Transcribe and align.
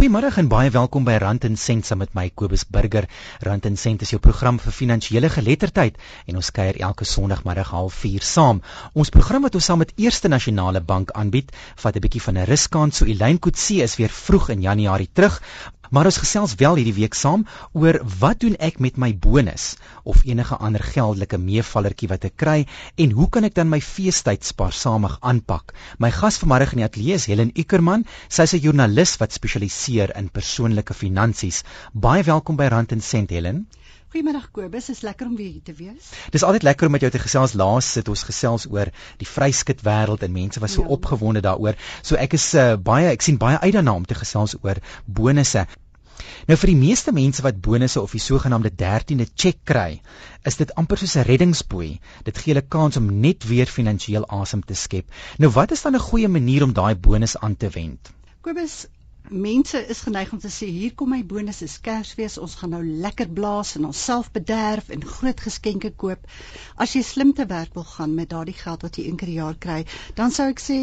Goeiemôre 0.00 0.30
en 0.40 0.46
baie 0.48 0.70
welkom 0.72 1.04
by 1.04 1.18
Rand 1.20 1.42
en 1.44 1.58
Sent 1.60 1.84
saam 1.84 1.98
met 2.00 2.14
my 2.16 2.22
Kobus 2.32 2.62
Burger. 2.64 3.04
Rand 3.44 3.66
en 3.68 3.74
Sent 3.76 4.00
is 4.00 4.14
jou 4.14 4.18
program 4.24 4.56
vir 4.56 4.72
finansiële 4.72 5.28
geletterdheid 5.28 5.98
en 6.24 6.38
ons 6.40 6.48
kuier 6.56 6.78
elke 6.86 7.04
Sondagmiddag 7.04 7.74
04:30 7.74 8.24
saam. 8.24 8.62
Ons 8.94 9.12
program 9.12 9.44
wat 9.44 9.58
ons 9.60 9.68
saam 9.68 9.82
met 9.84 9.92
Eerste 10.00 10.32
Nasionale 10.32 10.80
Bank 10.80 11.12
aanbied, 11.12 11.52
vat 11.84 11.96
'n 11.96 12.00
bietjie 12.00 12.22
van 12.28 12.38
'n 12.38 12.48
ruskant. 12.48 12.94
So 12.94 13.04
Elyn 13.04 13.38
Kutse 13.38 13.82
is 13.82 13.98
weer 14.00 14.08
vroeg 14.08 14.48
in 14.56 14.62
Januarie 14.62 15.10
terug, 15.12 15.42
Maar 15.90 16.06
ons 16.06 16.20
gesels 16.22 16.52
wel 16.58 16.76
hierdie 16.78 16.94
week 17.00 17.16
saam 17.18 17.40
oor 17.74 17.96
wat 18.22 18.38
doen 18.44 18.54
ek 18.62 18.76
met 18.84 18.98
my 19.02 19.08
bonus 19.24 19.64
of 20.12 20.20
enige 20.28 20.58
ander 20.66 20.84
geldelike 20.86 21.40
meevallertjie 21.42 22.08
wat 22.12 22.26
ek 22.28 22.36
kry 22.42 22.58
en 23.04 23.16
hoe 23.18 23.26
kan 23.34 23.48
ek 23.48 23.56
dan 23.58 23.72
my 23.72 23.80
feestyd 23.82 24.46
spaarsamig 24.46 25.16
aanpak? 25.32 25.74
My 25.98 26.12
gas 26.14 26.38
vanmôre 26.42 26.70
in 26.70 26.84
die 26.84 26.86
ateljee 26.86 27.18
is 27.18 27.26
Helen 27.32 27.50
Ukerman. 27.58 28.06
Sy 28.28 28.46
is 28.46 28.54
'n 28.54 28.62
joernalis 28.68 29.16
wat 29.18 29.34
spesialiseer 29.34 30.14
in 30.14 30.30
persoonlike 30.30 30.94
finansies. 30.94 31.64
Baie 31.92 32.22
welkom 32.22 32.56
by 32.56 32.70
Rand 32.70 32.92
en 32.92 33.02
Sent 33.02 33.30
Helen. 33.30 33.66
Goeiemiddag 34.10 34.48
Kobus, 34.50 34.88
is 34.90 35.04
lekker 35.06 35.28
om 35.30 35.36
weer 35.38 35.52
hier 35.52 35.62
te 35.62 35.72
wees. 35.78 36.08
Dis 36.34 36.42
altyd 36.42 36.64
lekker 36.66 36.88
om 36.88 36.96
met 36.96 37.04
jou 37.04 37.12
te 37.14 37.20
gesels. 37.22 37.52
Laas 37.54 37.86
sit 37.94 38.08
ons 38.10 38.24
gesels 38.26 38.64
oor 38.66 38.88
die 39.20 39.28
vryskut 39.28 39.84
wêreld 39.86 40.24
en 40.26 40.32
mense 40.34 40.58
was 40.64 40.74
so 40.74 40.82
ja. 40.82 40.90
opgewonde 40.96 41.42
daaroor. 41.46 41.78
So 42.02 42.18
ek 42.18 42.34
is 42.34 42.48
uh, 42.58 42.74
baie 42.74 43.12
ek 43.12 43.22
sien 43.22 43.38
baie 43.38 43.60
uit 43.62 43.70
daarna 43.76 43.94
om 44.00 44.08
te 44.10 44.18
gesels 44.18 44.56
oor 44.64 44.82
bonusse. 45.06 45.62
Nou 46.50 46.58
vir 46.58 46.72
die 46.72 46.80
meeste 46.80 47.14
mense 47.14 47.46
wat 47.46 47.62
bonusse 47.62 48.02
of 48.02 48.18
die 48.18 48.24
sogenaamde 48.24 48.74
13de 48.82 49.28
cheque 49.30 49.62
kry, 49.70 50.00
is 50.42 50.58
dit 50.58 50.74
amper 50.82 50.98
soos 50.98 51.14
'n 51.14 51.28
reddingsboei. 51.30 51.92
Dit 52.26 52.42
gee 52.42 52.50
hulle 52.50 52.66
kans 52.66 52.98
om 52.98 53.06
net 53.22 53.46
weer 53.46 53.70
finansiëel 53.70 54.26
asem 54.42 54.66
te 54.66 54.74
skep. 54.74 55.06
Nou 55.38 55.54
wat 55.54 55.70
is 55.70 55.86
dan 55.86 55.94
'n 55.94 56.08
goeie 56.10 56.28
manier 56.28 56.66
om 56.66 56.74
daai 56.74 56.96
bonus 56.98 57.38
aan 57.38 57.54
te 57.54 57.70
wend? 57.78 58.10
Kobus, 58.42 58.88
mense 59.30 59.80
is 59.94 60.00
geneig 60.04 60.32
om 60.32 60.38
te 60.42 60.50
sê 60.52 60.66
hier 60.68 60.94
kom 60.94 61.12
my 61.14 61.22
bonus 61.24 61.62
is 61.62 61.78
Kersfees, 61.80 62.38
ons 62.38 62.54
gaan 62.60 62.74
nou 62.74 62.82
lekker 62.84 63.30
blaas 63.32 63.76
en 63.78 63.86
onsself 63.88 64.32
bederf 64.34 64.90
en 64.90 65.04
groot 65.06 65.40
geskenke 65.40 65.92
koop. 65.96 66.26
As 66.76 66.94
jy 66.96 67.02
slim 67.06 67.32
te 67.32 67.46
werk 67.46 67.74
wil 67.74 67.86
gaan 67.86 68.14
met 68.14 68.30
daardie 68.34 68.58
geld 68.58 68.82
wat 68.82 68.98
jy 68.98 69.06
een 69.06 69.16
keer 69.16 69.30
per 69.30 69.36
jaar 69.36 69.58
kry, 69.66 69.80
dan 70.18 70.32
sou 70.34 70.48
ek 70.50 70.62
sê 70.64 70.78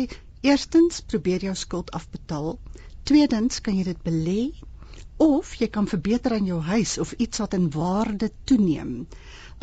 eerstens 0.48 1.02
probeer 1.12 1.44
jou 1.50 1.56
skuld 1.56 1.92
afbetaal. 1.98 2.56
Tweedens 3.04 3.60
kan 3.66 3.76
jy 3.76 3.84
dit 3.90 4.04
belê 4.06 4.42
of 5.18 5.56
jy 5.60 5.68
kan 5.74 5.88
verbeter 5.92 6.38
aan 6.38 6.48
jou 6.48 6.62
huis 6.62 6.98
of 7.04 7.12
iets 7.18 7.42
wat 7.44 7.58
in 7.58 7.70
waarde 7.74 8.30
toeneem. 8.46 9.08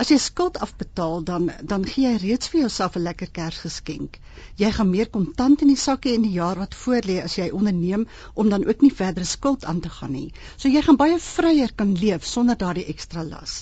As 0.03 0.09
jy 0.11 0.17
skuld 0.19 0.56
afbetaal 0.64 1.20
dan 1.27 1.45
dan 1.70 1.84
gee 1.87 2.09
jy 2.09 2.14
reeds 2.20 2.48
vir 2.53 2.61
jouself 2.61 2.97
'n 2.98 3.03
lekker 3.06 3.28
Kersgeskenk. 3.37 4.17
Jy 4.62 4.70
gaan 4.78 4.89
meer 4.91 5.11
kontant 5.17 5.61
in 5.62 5.69
die 5.70 5.83
sakke 5.83 6.14
in 6.14 6.25
die 6.27 6.33
jaar 6.37 6.59
wat 6.62 6.75
voorlê 6.78 7.20
as 7.23 7.37
jy 7.39 7.47
onderneem 7.59 8.06
om 8.42 8.48
dan 8.55 8.65
ook 8.67 8.81
nie 8.83 8.91
verdere 9.00 9.28
skuld 9.33 9.65
aan 9.72 9.81
te 9.84 9.92
gaan 9.98 10.12
nie. 10.17 10.33
So 10.56 10.69
jy 10.69 10.83
gaan 10.87 10.98
baie 11.03 11.19
vryer 11.27 11.75
kan 11.83 11.95
leef 12.00 12.27
sonder 12.27 12.59
daardie 12.62 12.89
ekstra 12.95 13.22
las. 13.28 13.55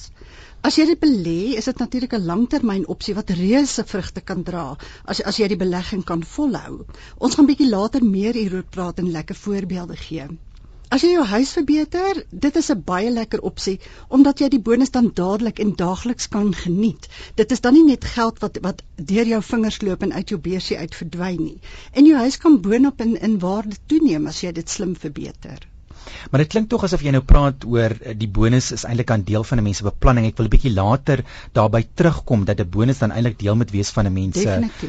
As 0.62 0.78
jy 0.78 0.86
dit 0.92 1.00
belê, 1.05 1.56
is 1.60 1.69
dit 1.69 1.84
natuurlik 1.84 2.14
'n 2.14 2.27
langtermyn 2.30 2.86
opsie 2.97 3.14
wat 3.14 3.34
reuse 3.42 3.84
vrugte 3.92 4.25
kan 4.33 4.42
dra 4.42 4.78
as 5.05 5.20
as 5.33 5.36
jy 5.36 5.48
die 5.53 5.60
belegging 5.64 6.05
kan 6.05 6.25
volhou. 6.36 6.86
Ons 7.19 7.34
gaan 7.34 7.47
bietjie 7.53 7.69
later 7.69 8.05
meer 8.05 8.41
hieroor 8.41 8.64
praat 8.78 8.98
en 8.98 9.12
lekker 9.19 9.36
voorbeelde 9.36 9.97
gee. 9.97 10.28
As 10.92 11.00
jy 11.00 11.14
jou 11.14 11.22
huis 11.24 11.50
verbeter, 11.56 12.18
dit 12.44 12.56
is 12.60 12.66
'n 12.72 12.82
baie 12.88 13.10
lekker 13.10 13.40
opsie 13.50 13.78
omdat 14.18 14.42
jy 14.42 14.48
die 14.54 14.60
bonus 14.66 14.92
dan 14.96 15.08
dadelik 15.20 15.62
en 15.64 15.70
daagliks 15.82 16.28
kan 16.34 16.52
geniet. 16.64 17.08
Dit 17.40 17.54
is 17.56 17.64
dan 17.66 17.78
nie 17.78 17.84
net 17.86 18.04
geld 18.16 18.44
wat 18.44 18.58
wat 18.66 18.82
deur 19.12 19.30
jou 19.30 19.40
vingers 19.52 19.80
loop 19.88 20.02
en 20.02 20.12
uit 20.12 20.28
jou 20.34 20.40
beursie 20.50 20.78
uit 20.78 21.00
verdwyn 21.00 21.42
nie. 21.44 21.58
En 21.92 22.04
jou 22.04 22.18
huis 22.26 22.36
kan 22.44 22.60
boonop 22.60 23.00
in 23.00 23.16
in 23.30 23.38
waarde 23.38 23.80
toeneem 23.86 24.26
as 24.26 24.42
jy 24.44 24.52
dit 24.52 24.68
slim 24.68 24.92
verbeter. 25.06 25.72
Maar 26.31 26.45
dit 26.45 26.50
klink 26.55 26.69
tog 26.70 26.84
asof 26.84 27.03
jy 27.03 27.12
nou 27.14 27.22
praat 27.22 27.64
oor 27.64 27.95
eh, 28.00 28.14
die 28.17 28.28
bonus 28.28 28.72
is 28.72 28.84
eintlik 28.84 29.11
'n 29.11 29.25
deel 29.25 29.45
van 29.45 29.58
'n 29.58 29.64
mens 29.64 29.77
se 29.77 29.84
beplanning. 29.84 30.27
Ek 30.27 30.36
wil 30.36 30.47
'n 30.47 30.55
bietjie 30.55 30.72
later 30.75 31.25
daarby 31.53 31.84
terugkom 31.94 32.44
dat 32.44 32.61
'n 32.61 32.69
bonus 32.69 32.98
dan 32.98 33.11
eintlik 33.11 33.38
deel 33.38 33.56
moet 33.56 33.71
wees 33.71 33.91
van 33.91 34.06
'n 34.06 34.12
mens 34.12 34.38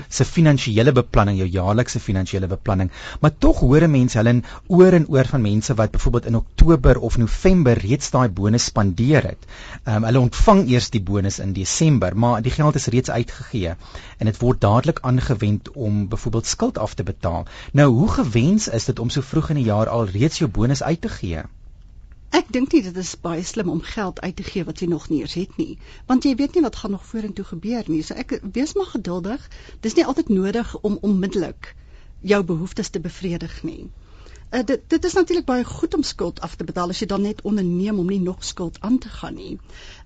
se 0.10 0.26
finansiële 0.26 0.92
beplanning, 0.92 1.38
jou 1.38 1.50
jaarlikse 1.50 2.00
finansiële 2.00 2.48
beplanning. 2.48 2.92
Maar 3.22 3.32
tog 3.38 3.60
hoor 3.60 3.90
mense 3.90 4.18
hulle 4.18 4.42
oor 4.68 4.94
en 4.94 5.08
oor 5.08 5.26
van 5.26 5.42
mense 5.42 5.74
wat 5.74 5.92
byvoorbeeld 5.92 6.26
in 6.26 6.36
Oktober 6.36 7.00
of 7.00 7.18
November 7.18 7.78
reeds 7.78 8.12
daai 8.12 8.30
bonus 8.30 8.66
spandeer 8.66 9.24
het. 9.24 9.46
Ehm 9.84 9.96
um, 9.96 10.04
hulle 10.04 10.20
ontvang 10.20 10.68
eers 10.70 10.90
die 10.90 11.02
bonus 11.02 11.40
in 11.40 11.54
Desember, 11.54 12.18
maar 12.18 12.42
die 12.42 12.52
geld 12.52 12.76
is 12.76 12.86
reeds 12.86 13.10
uitgegee 13.10 13.76
en 14.18 14.30
dit 14.30 14.40
word 14.40 14.62
dadelik 14.62 15.00
aangewend 15.02 15.72
om 15.72 16.08
byvoorbeeld 16.08 16.46
skuld 16.46 16.78
af 16.78 16.94
te 16.94 17.04
betaal. 17.04 17.46
Nou, 17.72 17.90
hoe 17.92 18.08
gewens 18.10 18.68
is 18.68 18.86
dit 18.86 19.00
om 19.00 19.10
so 19.10 19.22
vroeg 19.22 19.50
in 19.50 19.60
die 19.62 19.66
jaar 19.66 19.90
al 19.90 20.06
reeds 20.06 20.38
jou 20.38 20.50
bonus 20.50 20.84
uit 20.84 21.02
te 21.06 21.12
gee? 21.20 21.44
Ek 22.34 22.48
dink 22.56 22.72
nie 22.74 22.82
dit 22.86 22.96
is 22.98 23.14
baie 23.24 23.44
slim 23.46 23.70
om 23.70 23.82
geld 23.94 24.22
uit 24.22 24.36
te 24.40 24.44
gee 24.50 24.66
wat 24.70 24.80
jy 24.82 24.88
nog 24.90 25.10
nie 25.12 25.20
eens 25.22 25.36
het 25.38 25.58
nie, 25.62 25.78
want 26.10 26.26
jy 26.26 26.32
weet 26.40 26.56
nie 26.58 26.64
wat 26.66 26.80
gaan 26.82 26.96
nog 26.96 27.04
vorentoe 27.06 27.46
gebeur 27.46 27.90
nie. 27.94 28.02
So 28.08 28.18
ek 28.24 28.40
wees 28.56 28.74
maar 28.80 28.90
geduldig. 28.94 29.44
Dis 29.86 29.98
nie 30.00 30.06
altyd 30.06 30.32
nodig 30.34 30.72
om 30.82 30.98
onmiddellik 31.10 31.76
jou 32.34 32.40
behoeftes 32.54 32.90
te 32.90 33.04
bevredig 33.04 33.60
nie. 33.68 33.84
Uh, 34.54 34.64
dit 34.72 34.82
dit 34.96 35.06
is 35.06 35.14
natuurlik 35.18 35.46
baie 35.46 35.64
goed 35.66 35.94
om 35.94 36.04
skuld 36.04 36.42
af 36.48 36.56
te 36.56 36.66
betaal 36.72 36.90
as 36.94 37.00
jy 37.02 37.08
dan 37.14 37.24
net 37.26 37.46
onderneem 37.52 38.00
om 38.00 38.10
nie 38.10 38.20
nog 38.22 38.44
skuld 38.46 38.82
aan 38.82 38.98
te 39.06 39.10
gaan 39.10 39.38
nie. 39.38 39.56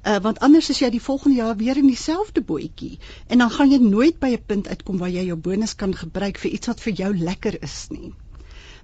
Uh 0.03 0.19
want 0.28 0.40
anders 0.40 0.69
is 0.75 0.80
jy 0.84 0.91
die 0.94 1.03
volgende 1.07 1.40
jaar 1.40 1.57
weer 1.63 1.80
in 1.80 1.90
dieselfde 1.91 2.44
bootjie 2.52 3.00
en 3.28 3.44
dan 3.44 3.52
gaan 3.56 3.72
jy 3.72 3.81
nooit 3.88 4.19
by 4.19 4.36
'n 4.36 4.46
punt 4.52 4.68
uitkom 4.68 4.97
waar 5.03 5.12
jy 5.16 5.25
jou 5.31 5.40
bonus 5.50 5.75
kan 5.75 5.96
gebruik 5.96 6.40
vir 6.44 6.52
iets 6.52 6.68
wat 6.68 6.81
vir 6.81 6.94
jou 6.94 7.18
lekker 7.18 7.63
is 7.63 7.88
nie. 7.90 8.13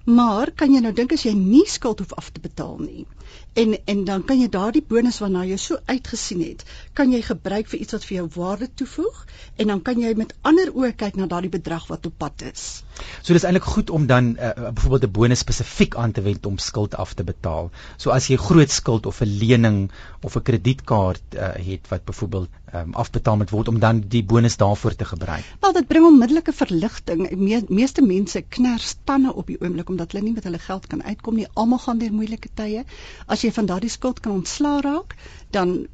Maar 0.04 0.50
kan 0.52 0.72
jy 0.74 0.80
nou 0.84 0.92
dink 0.92 1.12
as 1.16 1.22
jy 1.24 1.32
nie 1.36 1.64
skuld 1.70 2.02
hoef 2.02 2.12
af 2.20 2.28
te 2.32 2.40
betaal 2.44 2.76
nie 2.80 3.06
en 3.52 3.76
en 3.84 4.04
dan 4.04 4.24
kan 4.24 4.40
jy 4.40 4.48
daardie 4.48 4.82
bonus 4.88 5.20
waarna 5.22 5.44
jy 5.46 5.56
so 5.60 5.78
uitgesien 5.86 6.42
het, 6.42 6.64
kan 6.92 7.12
jy 7.12 7.22
gebruik 7.22 7.68
vir 7.70 7.80
iets 7.80 7.96
wat 7.96 8.06
vir 8.08 8.16
jou 8.16 8.26
waarde 8.34 8.68
toevoeg 8.74 9.20
en 9.56 9.72
dan 9.72 9.82
kan 9.82 10.00
jy 10.00 10.14
met 10.18 10.34
ander 10.42 10.72
oë 10.74 10.94
kyk 10.98 11.20
na 11.20 11.28
daardie 11.30 11.52
bedrag 11.52 11.86
wat 11.92 12.06
op 12.06 12.18
pad 12.18 12.42
is. 12.50 12.82
So 13.22 13.32
dis 13.36 13.46
eintlik 13.46 13.66
goed 13.76 13.90
om 13.90 14.06
dan 14.10 14.34
uh, 14.38 14.70
byvoorbeeld 14.70 15.04
'n 15.04 15.16
bonus 15.20 15.44
spesifiek 15.46 15.96
aan 15.96 16.12
te 16.12 16.22
wend 16.22 16.46
om 16.46 16.58
skuld 16.58 16.94
af 16.94 17.14
te 17.14 17.24
betaal. 17.24 17.70
So 17.96 18.10
as 18.10 18.26
jy 18.26 18.36
groot 18.36 18.70
skuld 18.70 19.06
of 19.06 19.20
'n 19.20 19.38
lening 19.38 19.90
of 20.22 20.36
'n 20.36 20.42
kredietkaart 20.42 21.34
uh, 21.34 21.54
het 21.54 21.88
wat 21.88 22.04
byvoorbeeld 22.04 22.48
um, 22.74 22.94
afbetaal 22.94 23.36
moet 23.36 23.50
word 23.50 23.68
om 23.68 23.78
dan 23.78 24.02
die 24.08 24.24
bonus 24.24 24.56
daarvoor 24.56 24.94
te 24.94 25.04
gebruik. 25.04 25.44
Wel 25.60 25.72
dit 25.72 25.86
bring 25.86 26.06
onmiddellike 26.06 26.52
verligting. 26.52 27.30
Me 27.30 27.62
meeste 27.68 28.02
mense 28.02 28.42
kners 28.56 28.94
tande 29.04 29.34
op 29.34 29.46
die 29.46 29.58
oomblik 29.60 29.88
omdat 29.88 30.12
hulle 30.12 30.24
nie 30.24 30.34
met 30.34 30.44
hulle 30.48 30.58
geld 30.58 30.86
kan 30.86 31.02
uitkom 31.02 31.38
nie. 31.40 31.46
Almal 31.54 31.78
gaan 31.78 31.98
deur 31.98 32.12
moeilike 32.12 32.48
tye. 32.54 32.84
As 33.26 33.42
jy 33.42 33.52
van 33.52 33.66
daardie 33.66 33.90
skuld 33.90 34.20
kan 34.20 34.32
ontslaa 34.32 34.80
raak, 34.80 35.16
dan 35.50 35.86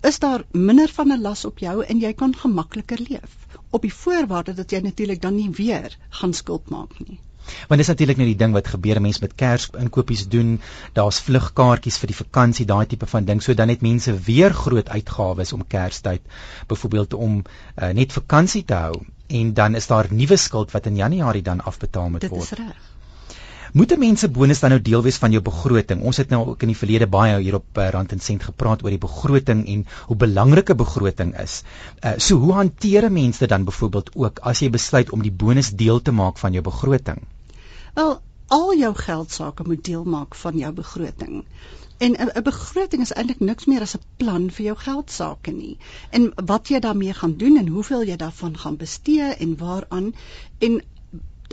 is 0.00 0.18
daar 0.18 0.44
minder 0.52 0.88
van 0.88 1.12
'n 1.12 1.20
las 1.20 1.44
op 1.44 1.58
jou 1.58 1.84
en 1.84 2.00
jy 2.00 2.12
kan 2.12 2.36
gemakliker 2.36 3.00
leef 3.08 3.38
op 3.70 3.82
die 3.82 3.94
voorwaarde 3.94 4.54
dat 4.54 4.70
jy 4.70 4.80
natuurlik 4.80 5.22
dan 5.22 5.34
nie 5.34 5.50
weer 5.50 5.96
gaan 6.08 6.32
skuld 6.32 6.70
maak 6.70 6.98
nie. 6.98 7.20
Want 7.68 7.80
dis 7.80 7.88
natuurlik 7.88 8.16
net 8.20 8.28
die 8.28 8.36
ding 8.36 8.52
wat 8.52 8.68
gebeur 8.68 9.00
mense 9.00 9.22
met 9.24 9.34
Kersinkopies 9.34 10.26
doen, 10.28 10.60
daar's 10.92 11.20
vlugkaartjies 11.24 11.98
vir 12.02 12.12
die 12.12 12.18
vakansie, 12.18 12.66
daai 12.68 12.86
tipe 12.86 13.06
van 13.06 13.24
ding. 13.24 13.42
So 13.42 13.54
dan 13.54 13.72
het 13.72 13.84
mense 13.84 14.14
weer 14.28 14.54
groot 14.54 14.88
uitgawes 14.88 15.52
om 15.52 15.66
Kerstyd, 15.66 16.20
byvoorbeeld 16.66 17.14
om 17.14 17.40
uh, 17.42 17.88
net 17.88 18.12
vakansie 18.12 18.64
te 18.64 18.74
hou 18.74 19.00
en 19.40 19.54
dan 19.54 19.74
is 19.74 19.86
daar 19.86 20.06
nuwe 20.10 20.36
skuld 20.36 20.70
wat 20.72 20.86
in 20.86 20.96
Januarie 20.96 21.42
dan 21.42 21.60
afbetaal 21.60 22.08
moet 22.08 22.28
word. 22.28 22.48
Dit 22.48 22.58
is 22.58 22.64
reg. 22.64 22.87
Moet 23.72 23.92
'n 23.92 23.98
mens 23.98 24.20
se 24.20 24.28
bonus 24.28 24.60
dan 24.60 24.70
nou 24.70 24.82
deel 24.82 25.02
wees 25.02 25.16
van 25.16 25.30
jou 25.30 25.42
begroting? 25.42 26.02
Ons 26.02 26.16
het 26.16 26.28
nou 26.28 26.46
ook 26.46 26.62
in 26.62 26.68
die 26.68 26.76
verlede 26.76 27.06
baie 27.06 27.40
hier 27.40 27.54
op 27.54 27.78
uh, 27.78 27.88
Rand 27.88 28.12
en 28.12 28.20
Sent 28.20 28.42
gepraat 28.42 28.82
oor 28.82 28.90
die 28.90 28.98
begroting 28.98 29.66
en 29.66 29.86
hoe 30.06 30.16
belangrik 30.16 30.70
'n 30.70 30.76
begroting 30.76 31.34
is. 31.40 31.62
Uh, 32.04 32.12
so 32.16 32.36
hoe 32.36 32.52
hanteer 32.52 33.04
'n 33.04 33.12
mens 33.12 33.38
dit 33.38 33.48
dan 33.48 33.64
byvoorbeeld 33.64 34.10
ook 34.14 34.38
as 34.38 34.58
jy 34.58 34.70
besluit 34.70 35.10
om 35.10 35.22
die 35.22 35.32
bonus 35.32 35.70
deel 35.70 36.02
te 36.02 36.12
maak 36.12 36.38
van 36.38 36.52
jou 36.52 36.62
begroting? 36.62 37.20
Wel, 37.94 38.20
al 38.46 38.74
jou 38.74 38.94
geldsaake 38.94 39.62
moet 39.66 39.84
deel 39.84 40.04
maak 40.04 40.34
van 40.34 40.56
jou 40.56 40.72
begroting. 40.72 41.44
En 41.98 42.12
'n 42.16 42.42
begroting 42.42 43.02
is 43.02 43.12
eintlik 43.12 43.40
niks 43.40 43.64
meer 43.64 43.80
as 43.80 43.96
'n 43.96 44.04
plan 44.16 44.50
vir 44.50 44.64
jou 44.64 44.76
geldsaake 44.76 45.50
nie. 45.50 45.76
En 46.10 46.32
wat 46.46 46.68
jy 46.68 46.78
daarmee 46.78 47.12
gaan 47.12 47.36
doen 47.36 47.56
en 47.56 47.68
hoeveel 47.68 48.02
jy 48.02 48.16
daarvan 48.16 48.58
gaan 48.58 48.76
bestee 48.76 49.22
en 49.22 49.56
waaraan 49.56 50.14
en 50.58 50.82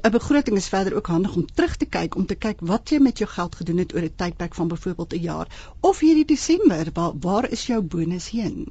'n 0.06 0.12
begroting 0.12 0.58
is 0.58 0.68
verder 0.72 0.96
ook 0.96 1.08
handig 1.08 1.36
om 1.36 1.46
terug 1.60 1.76
te 1.82 1.86
kyk 1.94 2.16
om 2.16 2.26
te 2.30 2.36
kyk 2.46 2.60
wat 2.72 2.92
jy 2.94 2.98
met 3.04 3.18
jou 3.22 3.28
geld 3.30 3.56
gedoen 3.60 3.80
het 3.82 3.94
oor 3.96 4.04
'n 4.08 4.16
tydperk 4.22 4.56
van 4.56 4.68
byvoorbeeld 4.74 5.14
'n 5.14 5.22
jaar 5.22 5.48
of 5.90 6.00
hierdie 6.00 6.26
Desember 6.32 6.90
waar 6.94 7.14
waar 7.24 7.48
is 7.50 7.64
jou 7.66 7.80
bonus 7.82 8.28
heen? 8.30 8.68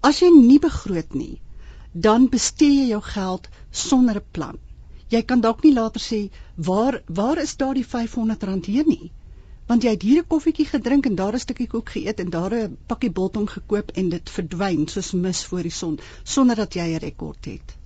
As 0.00 0.20
jy 0.20 0.28
nie 0.34 0.58
begroot 0.58 1.14
nie, 1.14 1.40
dan 1.92 2.28
bestee 2.28 2.76
jy 2.76 2.86
jou 2.88 3.00
geld 3.02 3.48
sonder 3.70 4.16
'n 4.20 4.30
plan. 4.30 4.58
Jy 5.08 5.22
kan 5.22 5.40
dalk 5.40 5.62
nie 5.62 5.72
later 5.72 6.00
sê 6.00 6.20
waar 6.54 7.02
waar 7.06 7.38
is 7.38 7.56
daardie 7.56 7.84
R500 7.84 8.66
heen 8.66 8.88
nie? 8.88 9.12
Want 9.66 9.82
jy 9.82 9.90
het 9.90 10.02
hier 10.02 10.20
'n 10.22 10.26
koffietjie 10.34 10.66
gedrink 10.66 11.06
en 11.06 11.14
daar 11.14 11.34
'n 11.34 11.46
stukkie 11.46 11.66
koek 11.66 11.88
geëet 11.96 12.20
en 12.20 12.30
daar 12.30 12.54
'n 12.54 12.76
pakkie 12.86 13.10
biltong 13.10 13.50
gekoop 13.50 13.90
en 13.90 14.08
dit 14.08 14.30
verdwyn 14.30 14.86
soos 14.88 15.12
mis 15.12 15.44
voor 15.44 15.62
die 15.62 15.76
son 15.80 15.98
sonder 16.22 16.56
dat 16.56 16.74
jy 16.74 16.86
'n 16.94 17.04
rekord 17.08 17.44
het. 17.44 17.76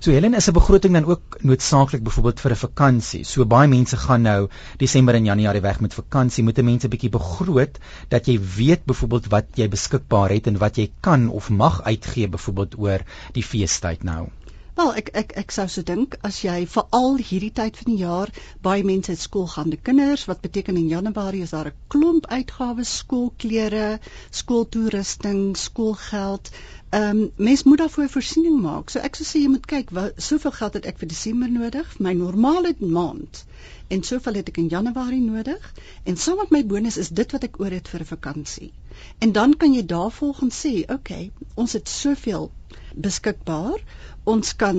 So 0.00 0.12
Helen 0.12 0.34
is 0.34 0.48
'n 0.48 0.56
begroting 0.56 0.92
dan 0.94 1.06
ook 1.12 1.36
noodsaaklik 1.40 2.02
byvoorbeeld 2.02 2.40
vir 2.40 2.52
'n 2.52 2.62
vakansie. 2.62 3.24
So 3.24 3.46
baie 3.46 3.68
mense 3.68 3.96
gaan 3.96 4.22
nou 4.22 4.48
Desember 4.76 5.14
en 5.14 5.24
Januarie 5.24 5.60
weg 5.60 5.80
met 5.80 5.94
vakansie. 5.94 6.44
Moet 6.44 6.62
mense 6.62 6.86
'n 6.86 6.90
bietjie 6.90 7.10
begroot 7.10 7.78
dat 8.08 8.26
jy 8.26 8.38
weet 8.56 8.84
byvoorbeeld 8.84 9.26
wat 9.26 9.46
jy 9.54 9.68
beskikbaar 9.68 10.30
het 10.30 10.46
en 10.46 10.58
wat 10.58 10.76
jy 10.76 10.90
kan 11.00 11.28
of 11.28 11.50
mag 11.50 11.82
uitgee 11.82 12.28
byvoorbeeld 12.28 12.78
oor 12.78 13.00
die 13.32 13.42
feestyd 13.42 14.02
nou. 14.02 14.28
Wel, 14.78 14.88
ek 14.98 15.10
ek 15.20 15.32
ek 15.40 15.52
sou 15.54 15.64
so 15.72 15.86
dink 15.88 16.14
as 16.28 16.40
jy 16.42 16.54
veral 16.70 17.12
hierdie 17.26 17.52
tyd 17.58 17.76
van 17.80 17.90
die 17.92 18.00
jaar 18.00 18.30
baie 18.66 18.82
mense 18.86 19.12
het 19.12 19.20
skoolgaande 19.22 19.76
kinders, 19.88 20.24
wat 20.30 20.40
beteken 20.46 20.80
in 20.80 20.88
Januarie 20.92 21.42
is 21.46 21.52
daar 21.54 21.68
'n 21.70 21.76
klomp 21.94 22.26
uitgawes, 22.38 22.94
skoolklere, 23.02 24.00
skooltoerusting, 24.40 25.44
skoolgeld. 25.66 26.50
Ehm 26.90 27.20
um, 27.20 27.30
mens 27.36 27.62
moet 27.62 27.84
daarvoor 27.84 28.10
voorsiening 28.16 28.56
maak. 28.64 28.90
So 28.90 28.98
ek 29.10 29.20
sou 29.20 29.28
sê 29.28 29.44
jy 29.44 29.52
moet 29.52 29.70
kyk, 29.74 29.94
wat 30.00 30.18
soveel 30.30 30.56
geld 30.58 30.80
het 30.80 30.90
ek 30.92 30.98
vir 31.04 31.12
Desember 31.14 31.54
nodig, 31.58 31.94
my 32.08 32.14
normale 32.24 32.74
maand. 32.80 33.44
En 33.94 34.02
soveel 34.02 34.40
het 34.42 34.48
ek 34.48 34.58
in 34.64 34.72
Januarie 34.74 35.22
nodig 35.22 35.72
en 36.02 36.16
saam 36.16 36.42
met 36.42 36.50
my 36.50 36.64
bonus 36.74 36.98
is 36.98 37.14
dit 37.22 37.38
wat 37.38 37.46
ek 37.46 37.60
oor 37.60 37.78
het 37.78 37.94
vir 37.94 38.00
'n 38.00 38.12
vakansie. 38.16 38.72
En 39.20 39.32
dan 39.32 39.54
kan 39.56 39.72
jy 39.74 39.86
daarvolgens 39.86 40.66
sê, 40.66 40.74
oké, 40.82 40.98
okay, 40.98 41.32
ons 41.54 41.72
het 41.72 41.88
soveel 41.88 42.50
beskikbaar. 42.94 43.78
Ons 44.32 44.56
kan 44.56 44.78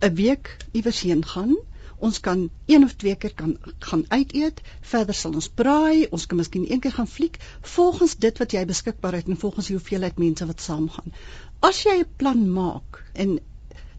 'n 0.00 0.14
week 0.14 0.56
iewers 0.72 1.00
heen 1.00 1.24
gaan. 1.24 1.56
Ons 1.98 2.20
kan 2.20 2.50
een 2.66 2.84
of 2.84 2.92
twee 2.94 3.16
keer 3.16 3.34
kan 3.34 3.56
gaan 3.78 4.04
uit 4.08 4.34
eet. 4.34 4.60
Verder 4.80 5.14
sal 5.14 5.34
ons 5.34 5.48
braai. 5.48 6.06
Ons 6.10 6.26
kan 6.26 6.36
miskien 6.36 6.70
een 6.72 6.80
keer 6.80 6.92
gaan 6.92 7.08
fliek 7.08 7.38
volgens 7.60 8.16
dit 8.16 8.38
wat 8.38 8.52
jy 8.52 8.64
beskikbaar 8.64 9.18
het 9.18 9.28
en 9.28 9.42
volgens 9.44 9.66
die 9.66 9.76
hoeveelheid 9.76 10.18
mense 10.18 10.46
wat 10.46 10.60
saamgaan. 10.60 11.12
As 11.60 11.82
jy 11.82 11.98
'n 12.00 12.16
plan 12.16 12.50
maak 12.52 13.02
en 13.12 13.38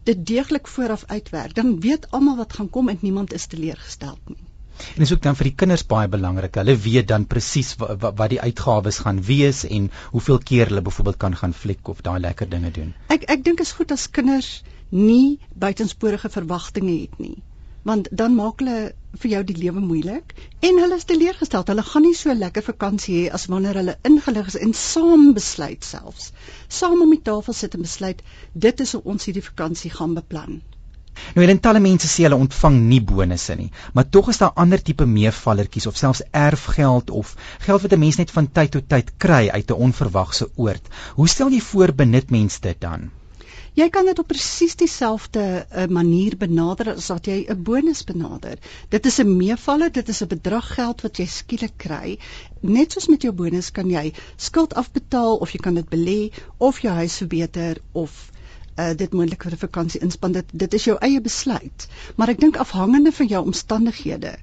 dit 0.02 0.26
deeglik 0.26 0.66
vooraf 0.66 1.04
uitwerk, 1.06 1.54
dan 1.54 1.80
weet 1.80 2.10
almal 2.10 2.36
wat 2.36 2.52
gaan 2.52 2.70
kom 2.70 2.88
en 2.88 2.98
niemand 3.00 3.32
is 3.32 3.46
teleurgestel 3.46 4.18
nie. 4.26 4.47
En 4.94 5.02
dis 5.02 5.12
ook 5.12 5.22
dan 5.22 5.36
vir 5.38 5.50
die 5.50 5.56
kinders 5.62 5.84
baie 5.90 6.08
belangrik. 6.12 6.54
Hulle 6.60 6.76
weet 6.86 7.08
dan 7.10 7.26
presies 7.26 7.74
wat, 7.80 8.04
wat 8.04 8.30
die 8.32 8.40
uitgawes 8.40 9.00
gaan 9.04 9.20
wees 9.28 9.64
en 9.66 9.90
hoeveel 10.14 10.38
keer 10.50 10.70
hulle 10.70 10.84
byvoorbeeld 10.88 11.20
kan 11.24 11.36
gaan 11.42 11.54
fliek 11.62 11.88
of 11.88 12.02
daai 12.06 12.18
lekker 12.24 12.50
dinge 12.50 12.70
doen. 12.80 12.94
Ek 13.14 13.26
ek 13.34 13.44
dink 13.48 13.62
is 13.64 13.74
goed 13.78 13.94
as 13.94 14.08
kinders 14.18 14.50
nie 14.90 15.38
buitensporige 15.66 16.30
verwagtinge 16.32 16.94
het 17.00 17.18
nie. 17.18 17.36
Want 17.88 18.08
dan 18.20 18.34
maak 18.36 18.62
hulle 18.62 18.78
vir 19.22 19.30
jou 19.32 19.42
die 19.48 19.56
lewe 19.56 19.80
moeilik 19.80 20.34
en 20.68 20.80
hulle 20.82 20.96
is 21.00 21.06
teleurgestel. 21.08 21.64
Hulle 21.68 21.84
gaan 21.90 22.04
nie 22.06 22.16
so 22.20 22.34
lekker 22.34 22.66
vakansie 22.66 23.18
hê 23.18 23.28
as 23.38 23.46
wanneer 23.52 23.78
hulle 23.80 23.98
ingelig 24.10 24.54
is 24.54 24.58
en 24.66 24.74
saam 24.80 25.30
besluit 25.38 25.84
selfs. 25.84 26.32
Saam 26.80 27.02
om 27.06 27.14
die 27.14 27.22
tafel 27.30 27.56
sit 27.60 27.74
en 27.78 27.86
besluit 27.86 28.24
dit 28.66 28.86
is 28.86 28.96
hoe 28.96 29.04
ons 29.14 29.28
hierdie 29.30 29.46
vakansie 29.50 29.94
gaan 29.94 30.18
beplan. 30.18 30.60
Nou 31.34 31.46
en 31.46 31.60
talle 31.60 31.80
mense 31.80 32.08
sê 32.08 32.26
hulle 32.26 32.38
ontvang 32.44 32.76
nie 32.90 33.00
bonusse 33.12 33.54
nie, 33.58 33.70
maar 33.94 34.08
tog 34.16 34.28
is 34.32 34.40
daar 34.42 34.56
ander 34.64 34.82
tipe 34.82 35.06
meevallertjies 35.06 35.86
of 35.90 35.96
selfs 35.96 36.22
erfgeld 36.30 37.10
of 37.10 37.34
geld 37.66 37.82
wat 37.82 37.92
'n 37.92 38.04
mens 38.06 38.16
net 38.16 38.30
van 38.30 38.52
tyd 38.52 38.70
tot 38.70 38.88
tyd 38.88 39.12
kry 39.16 39.48
uit 39.48 39.70
'n 39.70 39.82
onverwagse 39.88 40.50
oord. 40.56 40.88
Hoe 41.14 41.28
stel 41.28 41.50
jy 41.50 41.60
voor 41.60 41.92
benut 41.92 42.30
mense 42.30 42.60
dit 42.60 42.80
dan? 42.80 43.10
Jy 43.78 43.86
kan 43.94 44.08
dit 44.08 44.18
op 44.18 44.26
presies 44.26 44.74
dieselfde 44.76 45.42
uh, 45.42 45.84
manier 45.86 46.34
benader 46.36 46.88
as 46.96 47.10
wat 47.12 47.28
jy 47.30 47.44
'n 47.46 47.62
bonus 47.62 48.00
benader. 48.04 48.58
Dit 48.90 49.06
is 49.06 49.18
'n 49.20 49.36
meevaller, 49.36 49.92
dit 49.92 50.08
is 50.08 50.22
'n 50.22 50.28
bedrag 50.32 50.74
geld 50.74 51.00
wat 51.06 51.18
jy 51.18 51.26
skielik 51.26 51.76
kry. 51.76 52.18
Net 52.60 52.92
soos 52.92 53.06
met 53.06 53.22
jou 53.22 53.32
bonus 53.32 53.70
kan 53.70 53.90
jy 53.90 54.12
skuld 54.36 54.74
afbetaal 54.74 55.36
of 55.36 55.52
jy 55.52 55.58
kan 55.58 55.74
dit 55.74 55.88
belê 55.88 56.32
of 56.58 56.80
jou 56.80 56.94
huis 56.94 57.16
verbeter 57.16 57.78
of 57.92 58.32
uh, 58.78 58.94
dit 58.96 59.12
moontlik 59.12 59.42
vir 59.42 59.52
'n 59.56 59.64
vakansie 59.64 60.00
inspann 60.06 60.32
dit 60.32 60.54
dit 60.62 60.74
is 60.78 60.84
jou 60.84 60.96
eie 61.08 61.20
besluit. 61.20 61.88
Maar 62.16 62.28
ek 62.34 62.40
dink 62.40 62.56
afhangende 62.56 63.12
van 63.12 63.26
jou 63.26 63.44
omstandighede 63.44 64.38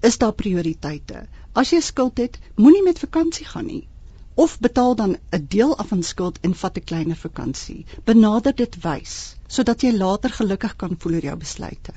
is 0.00 0.18
daar 0.18 0.32
prioriteite. 0.32 1.26
As 1.52 1.70
jy 1.70 1.80
skuld 1.80 2.18
het 2.18 2.38
moenie 2.56 2.82
met 2.82 2.98
vakansie 2.98 3.46
gaan 3.46 3.66
nie. 3.66 3.88
Of 4.34 4.58
betaal 4.58 4.94
dan 4.96 5.16
'n 5.30 5.46
deel 5.48 5.76
af 5.78 5.88
van 5.88 6.02
skuld 6.02 6.38
en 6.40 6.54
vat 6.54 6.76
'n 6.76 6.84
kleiner 6.84 7.16
vakansie 7.16 7.84
benader 8.04 8.54
dit 8.54 8.82
wys 8.82 9.36
sodat 9.46 9.82
jy 9.82 9.92
later 9.92 10.30
gelukkig 10.30 10.76
kan 10.76 10.96
voel 10.98 11.14
oor 11.14 11.28
jou 11.30 11.36
besluite 11.36 11.92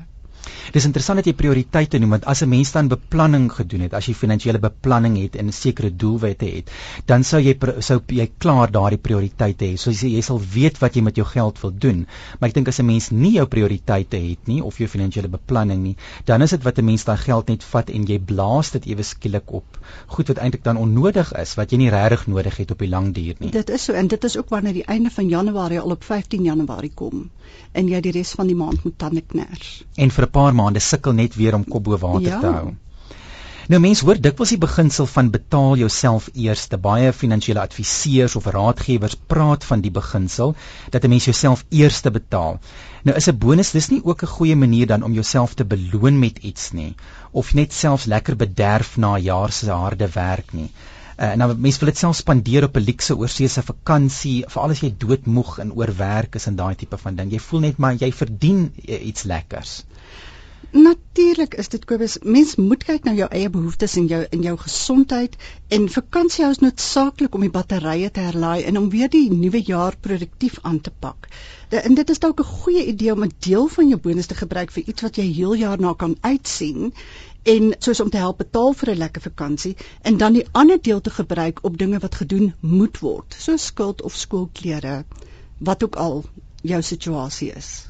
Dis 0.74 0.86
interessant 0.86 1.22
dat 1.22 1.28
jy 1.30 1.34
prioriteite 1.34 2.00
noem 2.00 2.16
want 2.18 2.26
as 2.26 2.42
'n 2.44 2.50
mens 2.50 2.72
dan 2.72 2.88
beplanning 2.88 3.52
gedoen 3.52 3.82
het, 3.82 3.94
as 3.94 4.06
jy 4.06 4.14
finansiële 4.14 4.60
beplanning 4.60 5.18
het 5.18 5.36
en 5.36 5.48
'n 5.48 5.52
sekere 5.52 5.90
doelwitte 5.90 6.46
het, 6.46 6.72
dan 7.06 7.24
sou 7.24 7.42
jy 7.42 7.58
sou 7.80 8.02
jy 8.08 8.30
klaar 8.38 8.72
daardie 8.72 8.98
prioriteite 8.98 9.66
hê. 9.66 9.78
So 9.78 9.92
jy, 9.92 10.16
jy 10.16 10.22
sal 10.22 10.40
weet 10.40 10.80
wat 10.80 10.96
jy 10.96 11.02
met 11.02 11.16
jou 11.16 11.26
geld 11.26 11.60
wil 11.62 11.72
doen. 11.72 12.08
Maar 12.40 12.50
ek 12.50 12.56
dink 12.56 12.68
as 12.68 12.80
'n 12.80 12.86
mens 12.86 13.12
nie 13.12 13.34
jou 13.34 13.46
prioriteite 13.46 14.18
het 14.18 14.48
nie 14.48 14.62
of 14.64 14.78
jou 14.78 14.88
finansiële 14.88 15.28
beplanning 15.28 15.84
nie, 15.84 15.96
dan 16.26 16.42
is 16.42 16.50
dit 16.50 16.64
wat 16.64 16.78
'n 16.80 16.86
mens 16.86 17.04
daai 17.04 17.18
geld 17.18 17.48
net 17.48 17.64
vat 17.64 17.90
en 17.90 18.06
jy 18.06 18.20
blaas 18.20 18.72
dit 18.72 18.86
ewe 18.86 19.04
skielik 19.04 19.52
op. 19.52 19.80
Goed 20.08 20.28
wat 20.28 20.38
eintlik 20.38 20.64
dan 20.64 20.78
onnodig 20.78 21.34
is, 21.34 21.56
wat 21.56 21.72
jy 21.72 21.78
nie 21.78 21.90
regtig 21.90 22.28
nodig 22.28 22.58
het 22.58 22.72
op 22.72 22.80
die 22.80 22.90
lang 22.90 23.14
duur 23.14 23.36
nie. 23.40 23.52
Dit 23.52 23.70
is 23.70 23.84
so 23.84 23.94
en 23.94 24.08
dit 24.08 24.24
is 24.24 24.38
ook 24.38 24.50
wanneer 24.50 24.74
die 24.74 24.86
einde 24.86 25.10
van 25.10 25.28
Januarie 25.28 25.80
al 25.80 25.92
op 25.92 26.04
15 26.04 26.44
Januarie 26.44 26.92
kom 26.94 27.30
en 27.72 27.90
jy 27.92 28.00
die 28.02 28.14
res 28.16 28.32
van 28.38 28.48
die 28.48 28.56
maand 28.56 28.84
moet 28.84 28.98
tande 28.98 29.22
kners. 29.22 29.84
En 29.96 30.12
vir 30.12 30.26
'n 30.26 30.32
paar 30.38 30.54
maande 30.54 30.84
sukkel 30.84 31.14
net 31.14 31.36
weer 31.40 31.56
om 31.56 31.64
kop 31.76 31.84
bo 31.84 31.98
water 32.08 32.32
ja. 32.32 32.40
te 32.40 32.56
hou. 32.58 32.74
Nou 33.74 33.80
mense 33.82 34.06
hoor 34.06 34.20
dikwels 34.22 34.52
die 34.54 34.62
beginsel 34.62 35.08
van 35.10 35.32
betaal 35.34 35.80
jouself 35.80 36.28
eers. 36.38 36.68
Baie 36.82 37.14
finansiële 37.22 37.64
adviseurs 37.64 38.36
of 38.38 38.50
raadgewers 38.54 39.16
praat 39.34 39.66
van 39.66 39.82
die 39.82 39.94
beginsel 39.96 40.54
dat 40.94 41.04
'n 41.04 41.10
mens 41.10 41.26
jouself 41.26 41.64
eers 41.70 42.02
betaal. 42.02 42.60
Nou 43.04 43.18
is 43.18 43.28
'n 43.28 43.38
bonus 43.38 43.72
dis 43.72 43.90
nie 43.90 44.04
ook 44.04 44.22
'n 44.22 44.34
goeie 44.36 44.56
manier 44.56 44.88
dan 44.88 45.04
om 45.04 45.14
jouself 45.14 45.54
te 45.54 45.66
beloon 45.66 46.20
met 46.20 46.38
iets 46.38 46.72
nie 46.72 46.94
of 47.32 47.54
net 47.54 47.74
selfs 47.74 48.06
lekker 48.06 48.36
bederf 48.36 48.98
na 48.98 49.16
'n 49.16 49.24
jaar 49.24 49.52
se 49.52 49.72
harde 49.72 50.10
werk 50.14 50.54
nie. 50.54 50.70
Uh, 51.16 51.34
nou 51.40 51.54
mense 51.56 51.80
wil 51.80 51.92
dit 51.94 52.00
self 52.02 52.18
spandeer 52.20 52.66
op 52.68 52.78
'n 52.78 52.84
luukse 52.84 53.16
oorseese 53.18 53.62
vakansie, 53.64 54.44
veral 54.52 54.74
as 54.76 54.82
jy 54.84 54.92
doodmoeg 54.98 55.60
en 55.64 55.72
oorwerk 55.74 56.36
is 56.36 56.48
en 56.52 56.56
daai 56.56 56.76
tipe 56.76 56.98
van 56.98 57.16
ding. 57.16 57.32
Jy 57.32 57.40
voel 57.40 57.60
net 57.60 57.78
maar 57.78 57.96
jy 57.96 58.12
verdien 58.12 58.72
uh, 58.76 59.08
iets 59.08 59.24
lekkers. 59.24 59.84
Natuurlik 60.76 61.54
is 61.56 61.70
dit 61.72 61.86
Kobus, 61.86 62.18
mens 62.24 62.56
moet 62.60 62.84
kyk 62.84 63.06
na 63.08 63.14
jou 63.16 63.28
eie 63.32 63.50
behoeftes 63.50 63.94
en 63.96 64.08
jou 64.12 64.26
in 64.36 64.42
jou 64.44 64.56
gesondheid 64.60 65.38
en 65.78 65.86
vakansie 65.94 66.44
is 66.50 66.60
noodsaaklik 66.60 67.36
om 67.38 67.46
die 67.46 67.52
batterye 67.54 68.10
te 68.12 68.26
herlaai 68.26 68.66
en 68.68 68.78
om 68.82 68.90
weer 68.90 69.08
die 69.14 69.30
nuwe 69.32 69.62
jaar 69.64 69.96
produktief 70.08 70.58
aan 70.64 70.82
te 70.82 70.92
pak. 71.06 71.30
De, 71.70 71.80
en 71.80 71.96
dit 71.96 72.10
is 72.10 72.20
dalk 72.20 72.44
'n 72.44 72.50
goeie 72.50 72.84
idee 72.92 73.14
om 73.14 73.24
'n 73.24 73.32
deel 73.40 73.68
van 73.78 73.88
jou 73.88 74.00
bonus 74.00 74.28
te 74.28 74.36
gebruik 74.42 74.72
vir 74.72 74.84
iets 74.84 75.02
wat 75.08 75.16
jy 75.16 75.32
heel 75.32 75.54
jaar 75.54 75.80
na 75.80 75.94
kan 75.94 76.18
uitsien 76.22 76.94
en 77.54 77.74
soos 77.80 78.00
om 78.02 78.10
te 78.10 78.22
help 78.22 78.38
betaal 78.42 78.74
vir 78.74 78.90
'n 78.92 78.98
lekker 78.98 79.22
vakansie 79.22 79.76
en 80.02 80.18
dan 80.18 80.34
die 80.34 80.46
ander 80.52 80.80
deel 80.82 81.02
te 81.02 81.10
gebruik 81.18 81.60
op 81.64 81.78
dinge 81.78 82.00
wat 82.00 82.16
gedoen 82.22 82.54
moet 82.60 83.00
word, 83.00 83.36
soos 83.38 83.66
skuld 83.66 84.02
of 84.02 84.16
skoolklere, 84.16 85.04
wat 85.60 85.84
ook 85.84 85.96
al 85.96 86.24
jou 86.62 86.82
situasie 86.82 87.52
is. 87.52 87.88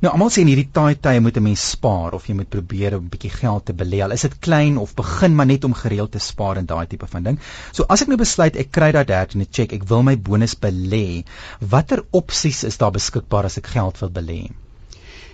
Nou 0.00 0.12
almal 0.12 0.30
sê 0.32 0.40
in 0.40 0.48
hierdie 0.48 0.70
taai 0.76 0.94
tye 1.06 1.20
moet 1.20 1.36
'n 1.36 1.42
mens 1.42 1.64
spaar 1.70 2.14
of 2.18 2.26
jy 2.26 2.34
moet 2.34 2.48
probeer 2.48 2.96
om 2.96 3.04
'n 3.04 3.08
bietjie 3.08 3.32
geld 3.32 3.64
te 3.64 3.72
belê. 3.72 4.02
Al 4.02 4.12
is 4.12 4.22
dit 4.22 4.38
klein 4.38 4.78
of 4.78 4.94
begin 4.94 5.34
maar 5.34 5.46
net 5.46 5.64
om 5.64 5.74
gereeld 5.74 6.12
te 6.12 6.18
spaar 6.18 6.56
en 6.56 6.66
daai 6.66 6.86
tipe 6.86 7.06
van 7.06 7.22
ding. 7.22 7.38
So 7.72 7.84
as 7.88 8.02
ek 8.02 8.08
nou 8.08 8.16
besluit 8.16 8.56
ek 8.56 8.70
kry 8.70 8.92
daai 8.92 9.04
13e 9.04 9.46
check, 9.50 9.72
ek 9.72 9.84
wil 9.88 10.02
my 10.02 10.16
bonus 10.16 10.54
belê, 10.54 11.24
watter 11.60 12.04
opsies 12.12 12.64
is 12.64 12.78
daar 12.78 12.92
beskikbaar 12.92 13.44
as 13.44 13.58
ek 13.58 13.66
geld 13.66 14.00
wil 14.00 14.10
belê? 14.10 14.50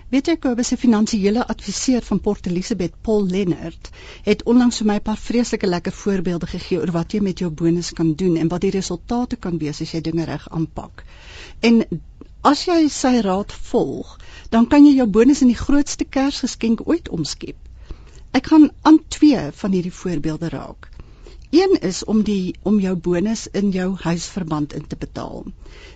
Weet 0.06 0.28
jy 0.30 0.36
Kobus 0.38 0.68
se 0.70 0.76
finansiële 0.78 1.42
adviseur 1.52 2.04
van 2.08 2.20
Port 2.22 2.44
Elizabeth, 2.46 2.92
Paul 3.02 3.25
Lennard, 3.26 3.88
het 4.22 4.44
onlangs 4.52 4.76
vir 4.78 4.86
my 4.86 4.94
'n 5.00 5.02
paar 5.08 5.18
vreeslike 5.18 5.66
lekker 5.66 5.92
voorbeelde 6.00 6.46
gegee 6.46 6.78
oor 6.78 6.92
wat 6.96 7.12
jy 7.12 7.20
met 7.28 7.42
jou 7.42 7.50
bonus 7.50 7.90
kan 8.00 8.12
doen 8.14 8.36
en 8.36 8.48
wat 8.52 8.60
die 8.60 8.70
resultate 8.70 9.36
kan 9.36 9.58
wees 9.58 9.80
as 9.80 9.94
jy 9.96 10.00
dinge 10.00 10.25
reg 10.25 10.46
aanpak. 10.48 11.02
En 11.60 11.82
as 12.52 12.64
jy 12.70 12.88
sy 12.88 13.20
raad 13.26 13.52
volg, 13.72 14.18
dan 14.50 14.66
kan 14.66 14.86
jy 14.86 14.94
jou 14.96 15.06
bonus 15.06 15.42
in 15.42 15.50
die 15.50 15.62
grootste 15.64 16.04
Kersgeskenk 16.04 16.86
ooit 16.86 17.08
omskep. 17.08 17.56
Ek 18.30 18.46
gaan 18.46 18.70
aan 18.82 19.02
twee 19.08 19.50
van 19.52 19.72
hierdie 19.72 19.96
voorbeelde 20.02 20.48
raak. 20.48 20.90
Een 21.50 21.76
is 21.80 22.04
om 22.04 22.22
die 22.22 22.54
om 22.62 22.80
jou 22.80 22.96
bonus 22.96 23.46
in 23.52 23.70
jou 23.70 23.94
huisverband 24.02 24.72
in 24.72 24.86
te 24.86 24.96
betaal. 24.96 25.44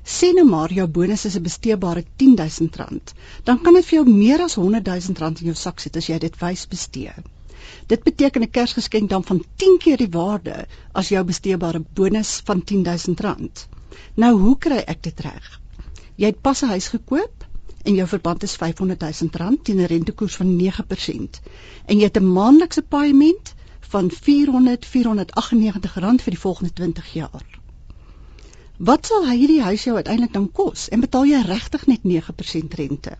Sê 0.04 0.30
nou 0.35 0.45
maar 0.47 0.73
jou 0.73 0.87
bonus 0.87 1.25
is 1.25 1.37
'n 1.37 1.42
besteebare 1.42 2.04
R10000, 2.04 3.14
dan 3.45 3.61
kan 3.62 3.75
dit 3.75 3.85
vir 3.85 3.99
jou 3.99 4.09
meer 4.11 4.42
as 4.42 4.57
R100000 4.57 5.40
in 5.40 5.47
jou 5.47 5.54
sak 5.54 5.80
sit 5.80 5.97
as 5.97 6.07
jy 6.07 6.19
dit 6.19 6.40
wys 6.40 6.66
bestee. 6.69 7.12
Dit 7.87 8.04
beteken 8.04 8.42
'n 8.42 8.50
Kersgeskenk 8.50 9.09
dan 9.11 9.25
van 9.25 9.45
10 9.57 9.78
keer 9.78 9.97
die 9.97 10.11
waarde 10.11 10.66
as 10.92 11.09
jou 11.09 11.25
besteebare 11.25 11.83
bonus 11.95 12.40
van 12.45 12.62
R10000. 12.62 13.66
Nou 14.14 14.38
hoe 14.38 14.59
kry 14.59 14.83
ek 14.87 15.02
dit 15.02 15.21
reg? 15.21 15.61
Jy 16.16 16.26
het 16.26 16.40
pas 16.40 16.62
'n 16.62 16.66
huis 16.66 16.88
gekoop 16.88 17.45
en 17.85 17.95
jou 17.95 18.07
verband 18.09 18.42
is 18.42 18.57
R500000 18.57 19.62
teen 19.62 19.80
'n 19.80 19.87
rentekoers 19.87 20.37
van 20.37 20.57
9% 20.57 21.40
en 21.87 21.99
jy 21.99 22.04
het 22.04 22.16
'n 22.16 22.33
maandelikse 22.33 22.83
paaiement 22.83 23.54
van 23.91 24.11
400 24.11 24.87
498 24.87 25.95
rand 26.05 26.23
vir 26.23 26.37
die 26.37 26.43
volgende 26.45 26.73
20 26.73 27.13
jaar. 27.13 27.47
Wat 28.79 29.07
sal 29.07 29.27
hierdie 29.29 29.63
huis 29.63 29.85
jou 29.85 29.97
uiteindelik 29.97 30.33
dan 30.33 30.51
kos 30.53 30.89
en 30.89 31.03
betaal 31.05 31.27
jy 31.29 31.43
regtig 31.47 31.87
net 31.91 32.07
9% 32.07 32.77
rente? 32.81 33.17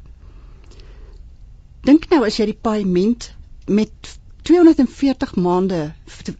Dink 1.85 2.07
nou 2.12 2.23
as 2.25 2.39
jy 2.39 2.47
die 2.53 2.61
paaiement 2.69 3.27
met 3.67 4.15
240 4.49 5.35
maande 5.37 5.81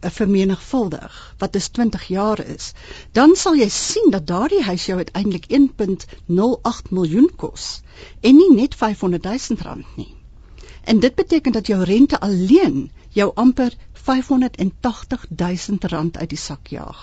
vermenigvuldig 0.01 1.19
wat 1.43 1.55
is 1.55 1.69
20 1.69 2.07
jaar 2.07 2.41
is, 2.45 2.71
dan 3.11 3.35
sal 3.35 3.55
jy 3.59 3.69
sien 3.69 4.09
dat 4.15 4.27
daardie 4.27 4.63
huis 4.63 4.87
jou 4.89 4.97
uiteindelik 4.97 5.45
1.08 5.59 6.89
miljoen 6.89 7.29
kos 7.35 7.67
en 8.21 8.35
nie 8.35 8.49
net 8.55 8.75
500 8.75 9.29
000 9.29 9.61
rand 9.67 9.97
nie. 10.01 10.09
En 10.83 10.99
dit 10.99 11.15
beteken 11.15 11.51
dat 11.51 11.67
jou 11.67 11.83
rente 11.83 12.19
alleen 12.19 12.89
jou 13.09 13.31
amper 13.35 13.77
580 14.03 15.25
000 15.35 15.89
rand 15.93 16.17
uit 16.17 16.29
die 16.29 16.37
sak 16.37 16.67
jaag. 16.67 17.01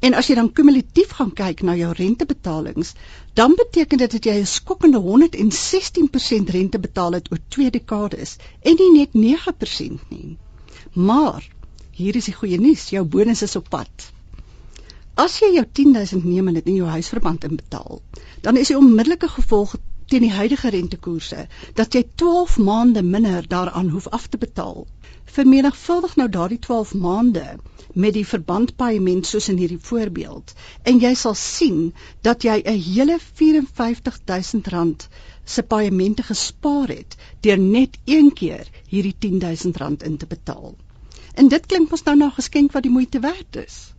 En 0.00 0.14
as 0.16 0.30
jy 0.30 0.34
dan 0.38 0.52
kumulatief 0.56 1.10
gaan 1.18 1.32
kyk 1.36 1.60
na 1.68 1.74
jou 1.76 1.90
rentebetalings, 1.96 2.94
dan 3.36 3.56
beteken 3.56 4.00
dit 4.00 4.14
dat 4.16 4.24
jy 4.24 4.36
'n 4.40 4.46
skokkende 4.46 5.00
116% 5.06 6.54
rente 6.56 6.78
betaal 6.78 7.18
het 7.18 7.28
oor 7.32 7.40
twee 7.48 7.70
dekades 7.70 8.36
en 8.62 8.80
nie 8.80 8.92
net 8.98 9.12
9% 9.12 10.08
nie. 10.08 10.38
Maar 10.92 11.48
hier 11.90 12.16
is 12.16 12.24
die 12.24 12.34
goeie 12.34 12.60
nuus, 12.60 12.88
jou 12.88 13.04
bonus 13.04 13.42
is 13.42 13.56
op 13.56 13.68
pad. 13.68 14.12
As 15.14 15.38
jy 15.38 15.52
jou 15.54 15.66
10000 15.72 16.24
neem 16.24 16.48
en 16.48 16.54
dit 16.54 16.66
in 16.66 16.80
jou 16.80 16.88
huisverband 16.88 17.44
inbetaal, 17.44 18.00
dan 18.40 18.56
is 18.56 18.72
die 18.72 18.78
onmiddellike 18.78 19.28
gevolg 19.28 19.76
teen 20.10 20.24
die 20.26 20.34
huidige 20.34 20.70
rentekoerse 20.74 21.46
dat 21.78 21.94
jy 21.94 22.02
12 22.22 22.56
maande 22.68 23.02
minder 23.02 23.46
daaraan 23.48 23.90
hoef 23.94 24.08
af 24.08 24.26
te 24.26 24.38
betaal. 24.42 24.86
Vermenigvuldig 25.30 26.16
nou 26.18 26.28
daardie 26.28 26.58
12 26.58 26.94
maande 26.94 27.44
met 27.94 28.14
die 28.16 28.26
verbandpaaiement 28.26 29.26
soos 29.26 29.48
in 29.52 29.60
hierdie 29.62 29.82
voorbeeld 29.90 30.54
en 30.92 30.98
jy 31.04 31.12
sal 31.20 31.36
sien 31.38 31.92
dat 32.26 32.42
jy 32.42 32.56
'n 32.64 32.82
hele 32.86 33.18
54000 33.42 34.72
rand 34.74 35.08
se 35.44 35.62
paaimente 35.62 36.22
gespaar 36.22 36.88
het 36.88 37.16
deur 37.46 37.58
net 37.58 37.98
een 38.04 38.32
keer 38.32 38.66
hierdie 38.88 39.14
10000 39.18 39.76
rand 39.76 40.02
in 40.02 40.16
te 40.16 40.26
betaal. 40.26 40.74
En 41.34 41.48
dit 41.48 41.66
klink 41.66 41.90
mos 41.90 42.02
nou 42.02 42.16
na 42.16 42.26
'n 42.26 42.38
geskenk 42.40 42.72
wat 42.72 42.82
die 42.82 42.96
moeite 42.98 43.20
werd 43.20 43.56
is. 43.56 43.94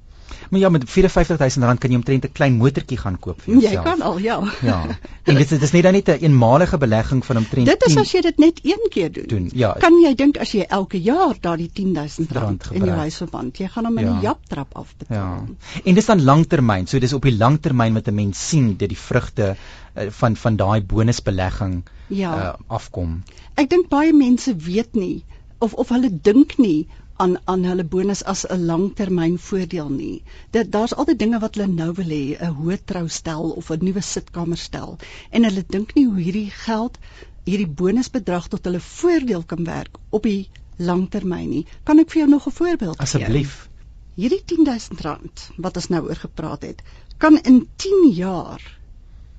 Maar 0.50 0.60
ja, 0.60 0.70
met 0.70 0.90
54000 0.90 1.66
rand 1.66 1.80
kan 1.80 1.90
jy 1.90 1.96
omtrent 1.96 2.26
'n 2.26 2.32
klein 2.32 2.54
motortjie 2.54 2.98
gaan 2.98 3.20
koop 3.20 3.42
vir 3.42 3.54
jouself. 3.54 3.74
Jy 3.74 3.82
kan 3.84 4.02
al, 4.02 4.18
ja. 4.18 4.40
Ja. 4.62 4.82
En 5.24 5.36
dit 5.36 5.44
is 5.44 5.50
dit 5.50 5.62
is 5.62 5.72
nie 5.72 5.82
dan 5.82 5.94
net 5.94 6.08
'n 6.08 6.12
een 6.12 6.22
eenmalige 6.22 6.78
belegging 6.78 7.26
van 7.26 7.38
omtrent 7.38 7.66
Dit 7.66 7.86
is 7.88 7.98
as 7.98 8.12
jy 8.12 8.22
dit 8.22 8.38
net 8.38 8.60
een 8.64 8.88
keer 8.90 9.12
doen. 9.12 9.28
doen 9.28 9.50
ja. 9.54 9.76
Kan 9.80 10.00
jy 10.02 10.16
dink 10.16 10.38
as 10.38 10.52
jy 10.52 10.66
elke 10.68 11.02
jaar 11.02 11.36
daardie 11.40 11.70
10000 11.74 12.32
rand 12.32 12.70
in 12.72 12.86
jou 12.86 12.98
huisverband, 12.98 13.58
jy 13.58 13.68
gaan 13.68 13.86
hom 13.86 13.98
in 13.98 14.08
'n 14.08 14.14
ja. 14.14 14.22
japtrap 14.22 14.76
afbetaal. 14.76 15.18
Ja. 15.18 15.46
En 15.84 15.94
dis 15.94 16.06
dan 16.06 16.24
langtermyn. 16.24 16.88
So 16.88 17.00
dis 17.00 17.14
op 17.14 17.22
die 17.22 17.38
langtermyn 17.38 17.94
met 17.94 18.08
'n 18.08 18.16
mens 18.16 18.48
sien 18.48 18.78
dat 18.78 18.90
die 18.90 18.98
vrugte 18.98 19.56
uh, 19.98 20.06
van 20.10 20.36
van 20.36 20.56
daai 20.56 20.82
bonusbelegging 20.82 21.84
ja. 22.08 22.36
uh, 22.38 22.54
afkom. 22.68 23.24
Ek 23.54 23.70
dink 23.70 23.90
baie 23.90 24.14
mense 24.14 24.56
weet 24.56 24.96
nie 24.96 25.24
of 25.60 25.74
of 25.74 25.90
hulle 25.90 26.10
dink 26.22 26.58
nie 26.58 26.88
aan 27.22 27.34
aan 27.54 27.66
hulle 27.70 27.84
bonus 27.94 28.22
as 28.34 28.42
'n 28.46 28.66
langtermyn 28.66 29.36
voordeel 29.48 29.90
nie. 29.96 30.24
Dit 30.56 30.72
daar's 30.76 30.94
altyd 30.94 31.20
dinge 31.20 31.40
wat 31.44 31.56
hulle 31.56 31.68
nou 31.74 31.92
wil 32.00 32.14
hê, 32.14 32.38
'n 32.38 32.56
hoë 32.60 32.78
troustel 32.92 33.52
of 33.62 33.70
'n 33.72 33.86
nuwe 33.88 34.02
sitkamerstel 34.02 34.98
en 35.30 35.44
hulle 35.44 35.64
dink 35.76 35.94
nie 35.96 36.06
hoe 36.06 36.24
hierdie 36.28 36.50
geld, 36.64 36.98
hierdie 37.46 37.68
bonusbedrag 37.82 38.48
tot 38.48 38.66
hulle 38.66 38.80
voordeel 38.88 39.44
kan 39.44 39.64
werk 39.64 40.02
op 40.10 40.24
die 40.24 40.50
langtermyn 40.78 41.50
nie. 41.50 41.66
Kan 41.84 42.00
ek 42.00 42.10
vir 42.10 42.22
jou 42.22 42.30
nog 42.32 42.48
'n 42.48 42.58
voorbeeld 42.62 42.98
gee? 42.98 43.06
Asseblief. 43.06 43.70
Hierdie 44.16 44.44
10000 44.46 45.02
rand 45.02 45.50
wat 45.58 45.76
ons 45.76 45.88
nou 45.88 46.04
oor 46.08 46.22
gepraat 46.26 46.62
het, 46.64 46.82
kan 47.18 47.38
in 47.38 47.68
10 47.76 48.12
jaar 48.14 48.80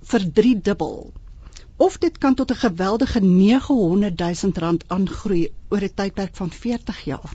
verdriedubbel 0.02 1.12
of 1.76 1.98
dit 1.98 2.18
kan 2.18 2.34
tot 2.34 2.50
'n 2.50 2.62
geweldige 2.66 3.20
900 3.20 4.18
000 4.18 4.52
rand 4.54 4.84
aangroei 4.88 5.52
oor 5.68 5.82
'n 5.82 5.94
tydperk 5.94 6.36
van 6.36 6.50
40 6.50 7.04
jaar. 7.04 7.32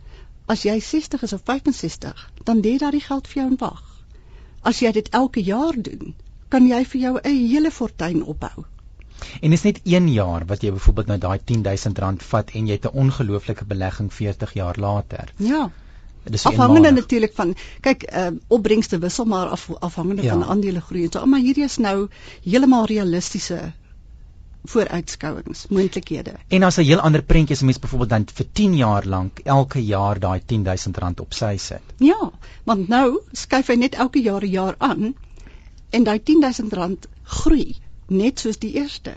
As 0.46 0.62
jy 0.62 0.80
60 0.80 1.22
is 1.22 1.32
of 1.32 1.40
65, 1.44 2.32
dan 2.44 2.60
lê 2.60 2.78
daardie 2.78 3.00
geld 3.00 3.28
vir 3.28 3.42
jou 3.42 3.50
in 3.50 3.56
wag. 3.56 3.89
As 4.62 4.80
jy 4.80 4.92
dit 4.92 5.08
elke 5.08 5.42
jaar 5.42 5.76
doen, 5.76 6.14
kan 6.48 6.66
jy 6.68 6.84
vir 6.84 7.00
jou 7.00 7.18
'n 7.22 7.46
hele 7.48 7.70
fortuin 7.70 8.22
opbou. 8.24 8.64
En 9.40 9.52
is 9.52 9.62
net 9.62 9.80
1 9.84 10.08
jaar 10.12 10.46
wat 10.46 10.62
jy 10.62 10.72
byvoorbeeld 10.72 11.06
nou 11.06 11.18
daai 11.18 11.38
10000 11.44 11.98
rand 11.98 12.22
vat 12.22 12.50
en 12.50 12.66
jy 12.66 12.72
het 12.72 12.86
'n 12.86 12.98
ongelooflike 13.04 13.64
belegging 13.64 14.12
40 14.12 14.52
jaar 14.52 14.76
later. 14.78 15.32
Ja. 15.36 15.70
Dis 16.24 16.44
afhangende 16.46 16.90
natuurlik 16.90 17.32
van 17.34 17.54
kyk 17.80 18.02
uh, 18.12 18.26
opbrengste 18.48 18.98
wissel 18.98 19.24
maar 19.24 19.46
af, 19.46 19.70
afhangende 19.80 20.22
ja. 20.22 20.32
van 20.32 20.44
aandele 20.44 20.80
groei. 20.80 21.08
So 21.12 21.26
maar 21.26 21.40
hierdie 21.40 21.64
is 21.64 21.76
nou 21.76 22.08
heeltemal 22.44 22.84
realistiese 22.84 23.72
vooruitskouings, 24.64 25.66
moontlikhede. 25.68 26.34
En 26.48 26.62
as 26.62 26.78
'n 26.78 26.84
heel 26.84 27.00
ander 27.00 27.22
prentjie 27.22 27.56
is 27.56 27.62
'n 27.62 27.64
mens 27.64 27.78
byvoorbeeld 27.78 28.10
dan 28.10 28.26
vir 28.34 28.46
10 28.52 28.76
jaar 28.76 29.06
lank 29.06 29.38
elke 29.38 29.84
jaar 29.84 30.18
daai 30.18 30.40
10000 30.46 30.96
rand 30.96 31.20
op 31.20 31.32
sy 31.32 31.56
sit. 31.56 31.82
Ja, 31.96 32.30
want 32.64 32.88
nou 32.88 33.20
skuif 33.32 33.66
hy 33.66 33.74
net 33.74 33.94
elke 33.94 34.22
jaar 34.22 34.42
'n 34.42 34.50
jaar 34.50 34.74
aan 34.78 35.14
en 35.90 36.04
daai 36.04 36.22
10000 36.22 36.72
rand 36.72 37.08
groei 37.22 37.76
net 38.06 38.38
soos 38.38 38.58
die 38.58 38.72
eerste. 38.72 39.16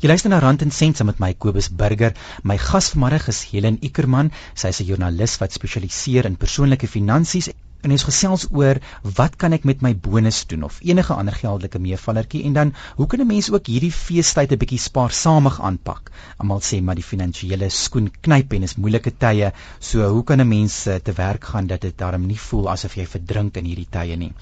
Jy 0.00 0.08
luister 0.08 0.30
na 0.30 0.38
Rand 0.38 0.62
en 0.62 0.70
Sent 0.70 1.02
met 1.04 1.18
my 1.18 1.34
Kobus 1.34 1.68
Burger. 1.68 2.14
My 2.42 2.56
gas 2.56 2.88
vanmiddag 2.88 3.28
is 3.28 3.44
Helen 3.50 3.78
Ikerman. 3.80 4.32
Sy 4.54 4.68
is 4.68 4.80
'n 4.80 4.84
joernalis 4.84 5.38
wat 5.38 5.52
spesialiseer 5.52 6.24
in 6.24 6.36
persoonlike 6.36 6.88
finansies 6.88 7.48
en 7.86 7.94
ons 7.94 8.04
gesels 8.08 8.46
oor 8.50 8.80
wat 9.18 9.36
kan 9.38 9.54
ek 9.54 9.66
met 9.68 9.82
my 9.84 9.92
bonus 9.94 10.40
doen 10.50 10.64
of 10.66 10.80
enige 10.82 11.14
ander 11.14 11.34
geldelike 11.34 11.78
meevallertjie 11.82 12.42
en 12.48 12.56
dan 12.56 12.72
hoe 12.98 13.06
kan 13.06 13.20
'n 13.20 13.26
mens 13.26 13.50
ook 13.52 13.66
hierdie 13.66 13.92
feestyd 13.92 14.52
'n 14.52 14.58
bietjie 14.58 14.78
spaarsamig 14.78 15.60
aanpak. 15.60 16.10
Almal 16.38 16.60
sê 16.60 16.82
maar 16.82 16.94
die 16.94 17.06
finansiële 17.06 17.70
skoen 17.70 18.10
knyp 18.20 18.52
en 18.52 18.62
is 18.62 18.76
moeilike 18.76 19.12
tye, 19.18 19.52
so 19.78 20.08
hoe 20.08 20.24
kan 20.24 20.40
'n 20.40 20.48
mens 20.48 20.86
eh, 20.86 20.96
te 20.96 21.12
werk 21.12 21.44
gaan 21.44 21.66
dat 21.66 21.80
dit 21.80 21.98
darm 21.98 22.26
nie 22.26 22.38
voel 22.38 22.70
asof 22.70 22.96
jy 22.96 23.06
verdrink 23.06 23.56
in 23.56 23.64
hierdie 23.64 23.88
tye 23.90 24.16
nie. 24.16 24.32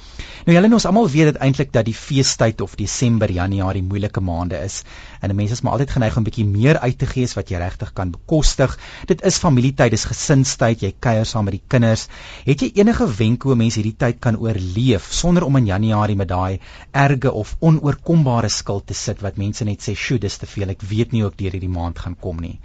Nou 0.46 0.54
julle 0.56 0.72
ons 0.72 0.86
almal 0.86 1.08
weet 1.08 1.32
dit 1.32 1.42
eintlik 1.42 1.72
dat 1.72 1.84
die 1.84 1.94
feestyd 1.94 2.60
of 2.60 2.74
Desember, 2.76 3.30
Januarie 3.30 3.82
moeilike 3.82 4.20
maande 4.20 4.56
is 4.64 4.82
en 5.20 5.30
'n 5.30 5.36
mens 5.36 5.50
is 5.50 5.60
maar 5.60 5.72
altyd 5.72 5.90
geneig 5.90 6.16
om 6.16 6.22
'n 6.22 6.28
bietjie 6.28 6.44
meer 6.44 6.78
uit 6.78 6.98
te 6.98 7.06
gee 7.06 7.24
as 7.24 7.34
wat 7.34 7.48
jy 7.48 7.58
regtig 7.58 7.92
kan 7.92 8.10
bekostig. 8.10 8.78
Dit 9.06 9.22
is 9.22 9.38
familietyd, 9.38 9.90
dis 9.90 10.04
gesinstyd, 10.04 10.80
jy 10.80 10.94
kuier 10.98 11.26
saam 11.26 11.44
met 11.44 11.58
die 11.58 11.62
kinders. 11.66 12.06
Het 12.44 12.60
jy 12.60 12.70
enige 12.74 13.06
wenke 13.18 13.48
hoe 13.48 13.56
mense 13.56 13.80
hierdie 13.80 13.96
tyd 13.96 14.18
kan 14.18 14.38
oorleef 14.38 15.12
sonder 15.12 15.44
om 15.44 15.56
in 15.56 15.66
Januarie 15.66 16.16
met 16.16 16.28
daai 16.28 16.60
erge 16.92 17.32
of 17.32 17.56
onoorkombare 17.60 18.48
skuld 18.48 18.86
te 18.86 18.94
sit 18.94 19.20
wat 19.20 19.36
mense 19.36 19.64
net 19.64 19.82
sê, 19.82 19.94
"Sjoe, 19.94 20.18
dis 20.18 20.36
te 20.36 20.46
veel. 20.46 20.68
Ek 20.68 20.82
weet 20.82 21.12
nie 21.12 21.22
hoe 21.22 21.30
ek 21.30 21.38
deur 21.38 21.52
hierdie 21.52 21.76
maand 21.78 21.98
gaan 21.98 22.16
kom 22.20 22.40
nie." 22.40 22.60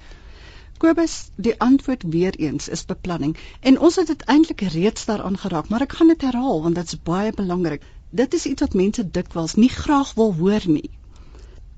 Kobus, 0.82 1.30
die 1.36 1.54
antwoord 1.62 2.04
weer 2.14 2.36
eens 2.36 2.68
is 2.68 2.86
beplanning. 2.86 3.38
En 3.60 3.80
ons 3.80 3.96
het 3.96 4.08
dit 4.08 4.24
eintlik 4.34 4.62
reeds 4.62 5.06
daaraan 5.06 5.38
geraak, 5.38 5.70
maar 5.70 5.82
ek 5.86 5.94
gaan 6.00 6.08
dit 6.08 6.22
herhaal 6.22 6.62
want 6.62 6.76
dit 6.76 6.94
is 6.94 7.02
baie 7.10 7.34
belangrik. 7.42 7.84
Dit 8.10 8.34
is 8.34 8.46
iets 8.46 8.66
wat 8.66 8.74
mense 8.74 9.06
dikwels 9.18 9.54
nie 9.56 9.70
graag 9.70 10.16
wil 10.18 10.34
hoor 10.40 10.66
nie. 10.66 10.90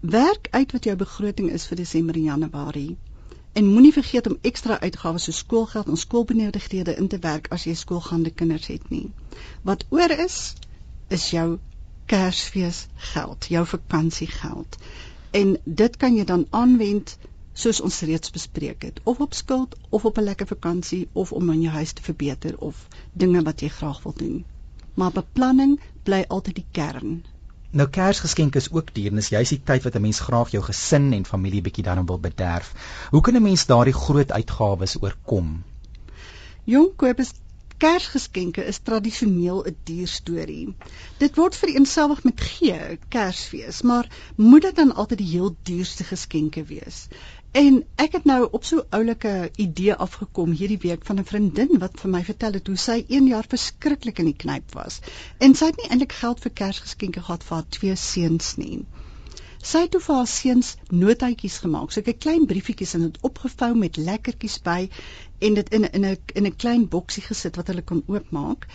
Werk 0.04 0.48
uit 0.52 0.72
wat 0.72 0.84
jou 0.84 0.96
begroting 1.00 1.52
is 1.56 1.66
vir 1.66 1.78
Desember 1.80 2.16
en 2.16 2.24
Januarie. 2.24 2.98
En 3.54 3.68
moenie 3.72 3.94
vergeet 3.96 4.26
om 4.28 4.38
ekstra 4.42 4.80
uitgawes 4.80 5.24
soos 5.24 5.38
skoolgeld 5.38 5.88
en 5.88 5.98
skoolbenodigdhede 5.98 6.96
in 6.96 7.08
te 7.08 7.20
werk 7.24 7.48
as 7.56 7.64
jy 7.64 7.76
skoolgaande 7.80 8.34
kinders 8.42 8.68
het 8.68 8.90
nie. 8.90 9.06
Wat 9.62 9.86
oor 9.96 10.12
is, 10.26 10.56
is 11.08 11.30
jou 11.30 11.46
Kersfees 12.06 12.88
geld, 13.14 13.48
jou 13.48 13.66
vakansiegeld. 13.66 14.76
En 15.32 15.56
dit 15.64 15.98
kan 15.98 16.20
jy 16.20 16.28
dan 16.28 16.48
aanwend 16.50 17.18
soos 17.54 17.80
ons 17.82 18.02
reeds 18.02 18.36
bespreek 18.36 18.84
het, 18.84 19.00
of 19.04 19.24
op 19.24 19.34
skuld 19.34 19.78
of 19.90 20.06
op 20.06 20.18
'n 20.18 20.28
lekker 20.28 20.48
vakansie 20.52 21.08
of 21.14 21.32
om 21.32 21.50
in 21.50 21.62
jou 21.62 21.74
huis 21.74 21.94
te 21.94 22.04
verbeter 22.04 22.58
of 22.58 22.88
dinge 23.14 23.42
wat 23.42 23.62
jy 23.62 23.68
graag 23.70 24.04
wil 24.04 24.14
doen. 24.18 24.46
Maar 24.94 25.12
beplanning 25.12 25.80
bly 26.04 26.26
altyd 26.28 26.56
die 26.56 26.72
kern. 26.72 27.24
Nou 27.74 27.88
Kersgeskenke 27.90 28.60
is 28.62 28.70
ook 28.72 28.92
duur 28.94 29.10
en 29.10 29.18
dis 29.18 29.32
juist 29.34 29.50
die 29.56 29.64
tyd 29.66 29.86
wat 29.88 29.96
'n 29.98 30.02
mens 30.02 30.20
graag 30.20 30.52
jou 30.54 30.64
gesin 30.64 31.08
en 31.18 31.24
familie 31.26 31.62
bietjie 31.62 31.84
dan 31.84 32.06
wil 32.06 32.20
bederf. 32.20 32.74
Hoe 33.10 33.22
kan 33.22 33.36
'n 33.36 33.42
mens 33.42 33.66
daardie 33.66 33.94
groot 33.94 34.32
uitgawes 34.32 34.94
oorkom? 35.02 35.64
Jong 36.64 36.92
Kobus, 36.96 37.32
Kersgeskenke 37.78 38.66
is 38.66 38.78
tradisioneel 38.78 39.64
'n 39.66 39.78
duur 39.84 40.08
storie. 40.08 40.76
Dit 41.18 41.36
word 41.36 41.56
vereenselwig 41.56 42.24
met 42.24 42.42
gee, 42.42 43.00
Kersfees, 43.10 43.82
maar 43.82 44.08
moet 44.36 44.62
dit 44.62 44.76
dan 44.76 44.96
altyd 44.96 45.18
die 45.18 45.32
heel 45.32 45.56
duurste 45.64 46.04
geskenke 46.04 46.64
wees? 46.64 47.08
En 47.54 47.76
ek 48.02 48.16
het 48.18 48.24
nou 48.26 48.48
op 48.58 48.64
so 48.66 48.82
'n 48.82 48.96
oulike 48.98 49.52
idee 49.62 49.96
afgekom 50.06 50.52
hierdie 50.62 50.80
week 50.86 51.04
van 51.06 51.20
'n 51.20 51.26
vriendin 51.32 51.78
wat 51.84 52.00
vir 52.02 52.10
my 52.10 52.22
vertel 52.30 52.54
het 52.58 52.68
hoe 52.68 52.78
sy 52.84 52.96
1 53.08 53.28
jaar 53.28 53.46
verskriklik 53.50 54.20
in 54.20 54.26
die 54.26 54.40
knyp 54.44 54.74
was. 54.74 55.00
En 55.38 55.54
sy 55.56 55.66
het 55.66 55.78
nie 55.78 55.90
eintlik 55.90 56.16
geld 56.22 56.40
vir 56.40 56.52
Kersgeskenke 56.62 57.22
gehad 57.22 57.44
vir 57.44 57.56
haar 57.56 57.70
twee 57.70 57.96
seuns 57.96 58.56
nie. 58.58 58.86
Sy 59.62 59.84
het 59.86 59.92
toe 59.92 60.02
vir 60.02 60.16
haar 60.16 60.32
seuns 60.32 60.76
notaatjies 60.90 61.58
gemaak, 61.58 61.92
so 61.92 62.02
'n 62.02 62.18
klein 62.26 62.46
briefietjies 62.46 62.94
en 62.94 63.02
dit 63.02 63.22
opgevou 63.22 63.76
met 63.76 63.98
lekkertjies 63.98 64.58
by 64.62 64.90
en 65.40 65.54
dit 65.54 65.70
in 65.70 65.86
in 65.92 66.06
'n 66.06 66.18
in 66.34 66.46
'n 66.46 66.56
klein 66.56 66.90
boksie 66.90 67.24
gesit 67.24 67.56
wat 67.56 67.68
hulle 67.68 67.82
kon 67.82 68.04
oopmaak 68.08 68.68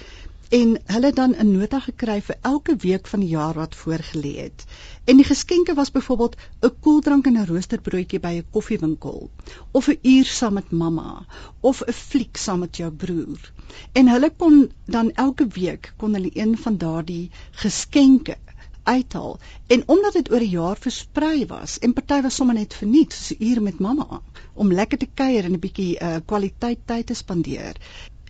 en 0.48 0.78
hulle 0.86 1.12
dan 1.12 1.34
'n 1.36 1.50
nota 1.52 1.78
gekry 1.80 2.20
vir 2.26 2.36
elke 2.40 2.76
week 2.76 3.06
van 3.06 3.20
die 3.20 3.28
jaar 3.28 3.54
wat 3.54 3.74
voorgelê 3.76 4.32
het. 4.36 4.64
En 5.04 5.16
die 5.16 5.24
geskenke 5.24 5.74
was 5.74 5.90
byvoorbeeld 5.90 6.36
'n 6.62 6.72
koeldrank 6.80 7.26
en 7.26 7.36
'n 7.36 7.46
roosterbroodjie 7.46 8.20
by 8.20 8.32
'n 8.36 8.46
koffiewinkel 8.50 9.30
of 9.72 9.88
'n 9.88 9.98
uur 10.02 10.24
saam 10.24 10.54
met 10.54 10.70
mamma 10.70 11.26
of 11.60 11.82
'n 11.82 11.92
fliek 11.92 12.36
saam 12.36 12.58
met 12.58 12.76
jou 12.76 12.90
broer. 12.90 13.52
En 13.92 14.08
hulle 14.08 14.30
kon 14.36 14.72
dan 14.84 15.10
elke 15.12 15.46
week 15.46 15.92
kon 15.96 16.14
hulle 16.14 16.30
een 16.32 16.58
van 16.58 16.76
daardie 16.76 17.30
geskenke 17.50 18.36
uithaal 18.82 19.38
en 19.66 19.82
omdat 19.86 20.12
dit 20.12 20.30
oor 20.32 20.40
'n 20.40 20.54
jaar 20.60 20.76
versprei 20.76 21.46
was 21.46 21.78
en 21.78 21.92
party 21.92 22.20
was 22.20 22.34
sommer 22.34 22.54
net 22.54 22.74
verniet 22.74 23.12
soos 23.12 23.38
'n 23.38 23.44
uur 23.44 23.62
met 23.62 23.78
mamma 23.78 24.20
om 24.54 24.72
lekker 24.72 24.98
te 24.98 25.08
kuier 25.14 25.44
en 25.44 25.52
'n 25.52 25.64
bietjie 25.66 26.00
uh, 26.00 26.16
kwaliteit 26.24 26.78
tyd 26.86 27.06
te 27.06 27.14
spandeer 27.14 27.76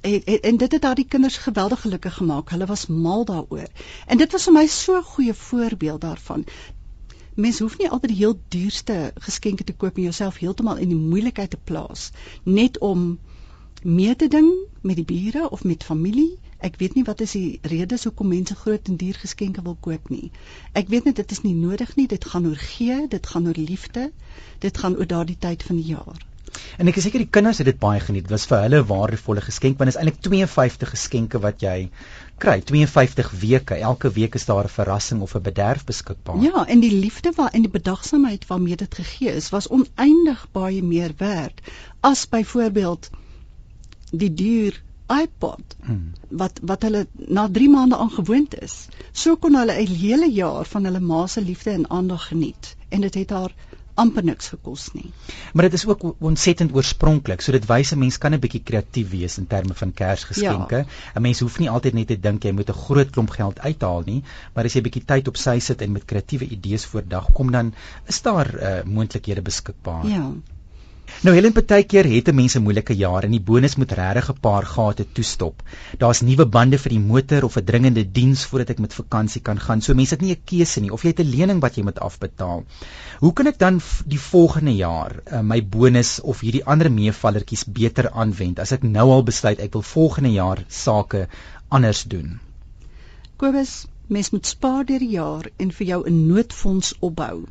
en, 0.09 0.25
en, 0.25 0.41
en 0.41 0.57
dit 0.57 0.73
het 0.73 0.83
daardie 0.83 1.07
kinders 1.15 1.37
geweldig 1.37 1.81
gelukkig 1.81 2.15
gemaak. 2.15 2.51
Hulle 2.51 2.67
was 2.67 2.87
mal 2.87 3.25
daaroor. 3.25 3.69
En 4.07 4.19
dit 4.19 4.33
was 4.33 4.45
vir 4.49 4.53
my 4.57 4.67
so 4.67 4.97
'n 4.97 5.09
goeie 5.13 5.35
voorbeeld 5.35 6.01
daarvan. 6.01 6.45
Mens 7.35 7.59
hoef 7.59 7.79
nie 7.79 7.91
altyd 7.91 8.11
die 8.11 8.19
heel 8.19 8.41
duurste 8.49 9.13
geskenke 9.15 9.65
te 9.65 9.75
koop 9.75 9.97
en 9.97 10.03
jouself 10.03 10.39
heeltemal 10.39 10.77
in 10.77 10.89
die 10.89 11.03
moeilikheid 11.11 11.51
te 11.51 11.61
plaas 11.65 12.11
net 12.43 12.79
om 12.79 13.19
mee 13.83 14.17
te 14.17 14.29
ding 14.29 14.49
met 14.81 14.97
die 14.97 15.05
bure 15.05 15.51
of 15.51 15.65
met 15.65 15.85
familie. 15.85 16.39
Ek 16.59 16.77
weet 16.77 16.95
nie 16.95 17.05
wat 17.05 17.21
is 17.21 17.33
die 17.33 17.59
redes 17.63 18.05
hoekom 18.05 18.29
mense 18.29 18.55
groot 18.55 18.89
en 18.89 18.97
duur 18.97 19.15
geskenke 19.15 19.63
wil 19.63 19.77
koop 19.81 20.09
nie. 20.09 20.31
Ek 20.73 20.89
weet 20.89 21.05
net 21.05 21.17
dit 21.17 21.31
is 21.31 21.43
nie 21.43 21.55
nodig 21.55 21.95
nie. 21.97 22.07
Dit 22.07 22.25
gaan 22.25 22.47
oor 22.47 22.57
gee, 22.57 23.07
dit 23.09 23.27
gaan 23.27 23.47
oor 23.47 23.61
liefde. 23.71 24.11
Dit 24.59 24.79
gaan 24.79 24.97
oor 24.97 25.07
daardie 25.07 25.39
tyd 25.39 25.63
van 25.63 25.77
die 25.77 25.95
jaar. 25.95 26.27
En 26.79 26.89
ek 26.89 26.97
is 27.01 27.07
seker 27.09 27.23
die 27.23 27.33
kinders 27.37 27.59
het 27.59 27.67
dit 27.67 27.79
baie 27.79 28.01
geniet. 28.01 28.27
Dit 28.29 28.35
was 28.35 28.47
vir 28.51 28.63
hulle 28.65 28.81
'n 28.83 28.89
waardevolle 28.89 29.41
geskenk 29.41 29.79
want 29.79 29.91
dit 29.91 29.97
is 29.97 30.01
eintlik 30.01 30.21
52 30.23 30.91
geskenke 30.95 31.39
wat 31.39 31.61
jy 31.63 31.91
kry. 32.39 32.61
52 32.61 33.31
weke. 33.41 33.75
Elke 33.75 34.11
week 34.11 34.35
is 34.35 34.47
daar 34.47 34.65
'n 34.65 34.77
verrassing 34.79 35.21
of 35.21 35.35
'n 35.35 35.43
bederf 35.43 35.85
beskikbaar. 35.85 36.43
Ja, 36.43 36.67
en 36.67 36.81
die 36.81 36.93
liefde 36.93 37.33
wat 37.37 37.53
en 37.53 37.63
die 37.63 37.71
bedagsaamheid 37.71 38.47
waarmee 38.47 38.77
dit 38.77 38.95
gegee 38.95 39.33
is, 39.35 39.49
was 39.51 39.69
oneindig 39.69 40.47
baie 40.53 40.83
meer 40.83 41.13
werd 41.17 41.61
as 42.01 42.29
byvoorbeeld 42.29 43.11
die 44.11 44.35
duur 44.35 44.83
iPod 45.09 45.77
hmm. 45.85 46.13
wat 46.29 46.61
wat 46.63 46.83
hulle 46.83 47.07
na 47.15 47.49
3 47.49 47.69
maande 47.69 47.97
aangewoond 47.97 48.61
is. 48.63 48.89
So 49.13 49.37
kon 49.37 49.57
hulle 49.57 49.73
'n 49.81 49.87
hele 49.87 50.29
jaar 50.31 50.65
van 50.65 50.85
hulle 50.85 51.01
ma 51.01 51.27
se 51.27 51.41
liefde 51.41 51.71
en 51.71 51.91
aandag 51.91 52.29
geniet 52.29 52.77
en 52.89 53.01
dit 53.01 53.15
het 53.15 53.31
haar 53.31 53.55
amper 54.03 54.25
niks 54.25 54.51
gekos 54.55 54.89
nie. 54.95 55.11
Maar 55.53 55.69
dit 55.69 55.79
is 55.79 55.87
ook 55.89 56.05
ontsettend 56.31 56.75
oorspronklik. 56.75 57.43
So 57.45 57.53
dit 57.53 57.67
wys 57.71 57.93
'n 57.95 57.99
mens 57.99 58.19
kan 58.19 58.35
'n 58.35 58.41
bietjie 58.41 58.63
kreatief 58.63 59.11
wees 59.11 59.39
in 59.39 59.47
terme 59.47 59.75
van 59.75 59.93
Kersgeskenke. 59.93 60.85
'n 60.85 60.87
ja. 61.15 61.21
Mens 61.21 61.41
hoef 61.41 61.59
nie 61.59 61.71
altyd 61.71 61.95
net 61.95 62.07
te 62.07 62.21
dink 62.21 62.45
jy 62.45 62.53
moet 62.53 62.71
'n 62.71 62.83
groot 62.85 63.11
klomp 63.11 63.31
geld 63.31 63.59
uithaal 63.61 64.03
nie, 64.07 64.23
maar 64.55 64.65
as 64.65 64.73
jy 64.73 64.81
'n 64.81 64.89
bietjie 64.91 65.05
tyd 65.05 65.29
op 65.29 65.37
sy 65.37 65.59
sit 65.59 65.83
en 65.83 65.93
met 65.93 66.05
kreatiewe 66.05 66.49
idees 66.49 66.87
voordag 66.87 67.33
kom 67.33 67.51
dan 67.51 67.75
is 68.07 68.23
daar 68.23 68.55
uh, 68.55 68.83
moontlikhede 68.85 69.43
beskikbaar. 69.43 70.07
Ja. 70.07 70.33
Nou 71.27 71.33
Helen 71.35 71.53
partykeer 71.53 72.07
het 72.07 72.29
'n 72.29 72.35
mens 72.35 72.55
'n 72.57 72.63
moeilike 72.63 72.95
jaar 72.95 73.25
en 73.25 73.33
die 73.35 73.41
bonus 73.41 73.77
moet 73.77 73.93
regtig 73.93 74.29
'n 74.31 74.41
paar 74.41 74.67
gate 74.67 75.07
toestop. 75.13 75.63
Daar's 75.99 76.21
nuwe 76.21 76.47
bande 76.47 76.79
vir 76.79 76.91
die 76.91 77.01
motor 77.01 77.45
of 77.45 77.57
'n 77.57 77.65
dringende 77.65 78.05
diens 78.13 78.45
voordat 78.45 78.71
ek 78.71 78.79
met 78.79 78.95
vakansie 78.95 79.41
kan 79.41 79.61
gaan. 79.61 79.81
So 79.81 79.95
mense 79.95 80.15
het 80.15 80.21
nie 80.23 80.31
'n 80.31 80.45
keuse 80.45 80.81
nie 80.81 80.93
of 80.93 81.03
jy 81.03 81.09
het 81.09 81.21
'n 81.21 81.31
lening 81.31 81.61
wat 81.61 81.75
jy 81.77 81.83
moet 81.83 81.99
afbetaal. 81.99 82.65
Hoe 83.19 83.33
kan 83.33 83.47
ek 83.47 83.59
dan 83.59 83.81
die 84.07 84.21
volgende 84.21 84.77
jaar 84.77 85.13
uh, 85.33 85.41
my 85.41 85.69
bonus 85.69 86.21
of 86.21 86.41
hierdie 86.41 86.65
ander 86.65 86.91
meevallertjies 86.91 87.65
beter 87.65 88.11
aanwend 88.11 88.59
as 88.59 88.73
ek 88.73 88.83
nou 88.83 89.11
al 89.11 89.23
besluit 89.23 89.59
ek 89.59 89.73
wil 89.73 89.83
volgende 89.83 90.33
jaar 90.33 90.65
sake 90.69 91.29
anders 91.69 92.03
doen? 92.03 92.39
Kobus, 93.37 93.87
mens 94.09 94.31
moet 94.31 94.47
spaar 94.47 94.85
deur 94.89 95.03
die 95.05 95.15
jaar 95.15 95.47
en 95.57 95.71
vir 95.79 95.87
jou 95.87 96.01
'n 96.09 96.27
noodfonds 96.27 96.95
opbou 97.09 97.47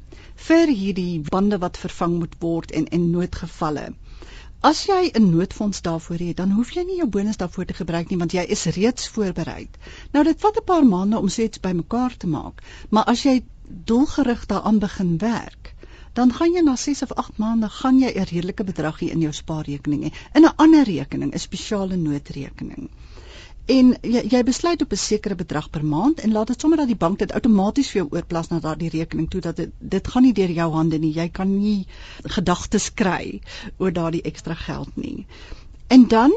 vir 0.48 0.72
hierdie 0.80 1.20
bande 1.30 1.58
wat 1.64 1.78
vervang 1.78 2.18
moet 2.20 2.36
word 2.40 2.72
en 2.80 2.88
en 2.98 3.10
noodgevalle. 3.12 3.86
As 4.70 4.80
jy 4.90 5.12
'n 5.14 5.30
noodfonds 5.30 5.82
daarvoor 5.82 6.24
het, 6.28 6.38
dan 6.38 6.52
hoef 6.52 6.72
jy 6.76 6.84
nie 6.84 6.98
jou 6.98 7.08
bonus 7.08 7.38
daarvoor 7.38 7.66
te 7.66 7.74
gebruik 7.74 8.10
nie 8.10 8.18
want 8.18 8.32
jy 8.32 8.46
is 8.56 8.66
reeds 8.78 9.08
voorberei. 9.08 9.68
Nou 10.14 10.24
dit 10.24 10.40
vat 10.40 10.58
'n 10.58 10.64
paar 10.64 10.86
maande 10.86 11.20
om 11.20 11.30
so 11.30 11.42
iets 11.42 11.60
bymekaar 11.60 12.18
te 12.18 12.28
maak, 12.28 12.64
maar 12.90 13.04
as 13.04 13.24
jy 13.24 13.44
doelgerig 13.86 14.46
daaraan 14.46 14.80
begin 14.80 15.18
werk, 15.18 15.76
dan 16.14 16.34
gaan 16.34 16.54
jy 16.54 16.62
na 16.62 16.76
6 16.76 17.02
of 17.02 17.14
8 17.14 17.38
maande 17.38 17.70
gaan 17.70 18.00
jy 18.00 18.12
'n 18.16 18.30
redelike 18.34 18.64
bedrag 18.64 19.00
hê 19.00 19.12
in 19.12 19.22
jou 19.22 19.34
spaarrekening 19.34 20.04
hê, 20.04 20.12
in 20.34 20.46
'n 20.46 20.56
ander 20.56 20.84
rekening, 20.84 21.34
'n 21.34 21.40
spesiale 21.40 21.96
noodrekening 21.96 22.90
en 23.68 23.90
jy, 24.02 24.22
jy 24.32 24.42
besluit 24.48 24.82
op 24.82 24.92
'n 24.96 25.00
sekere 25.04 25.36
bedrag 25.36 25.70
per 25.70 25.86
maand 25.86 26.20
en 26.20 26.32
laat 26.32 26.48
dit 26.48 26.62
sommer 26.62 26.78
dat 26.78 26.88
die 26.88 27.00
bank 27.04 27.20
dit 27.20 27.32
outomaties 27.32 27.90
vir 27.92 28.02
jou 28.02 28.08
oorplaas 28.12 28.50
na 28.50 28.60
daardie 28.60 28.90
rekening 28.90 29.30
toe 29.30 29.42
dat 29.42 29.56
dit 29.56 29.72
dit 29.80 30.08
gaan 30.08 30.24
nie 30.24 30.34
deur 30.34 30.52
jou 30.52 30.72
hande 30.74 31.00
nie. 31.00 31.14
Jy 31.14 31.30
kan 31.30 31.58
nie 31.58 31.86
gedagtes 32.24 32.94
kry 32.94 33.42
oor 33.78 33.92
daardie 33.92 34.22
ekstra 34.22 34.54
geld 34.54 34.96
nie. 34.96 35.26
En 35.88 36.08
dan 36.08 36.32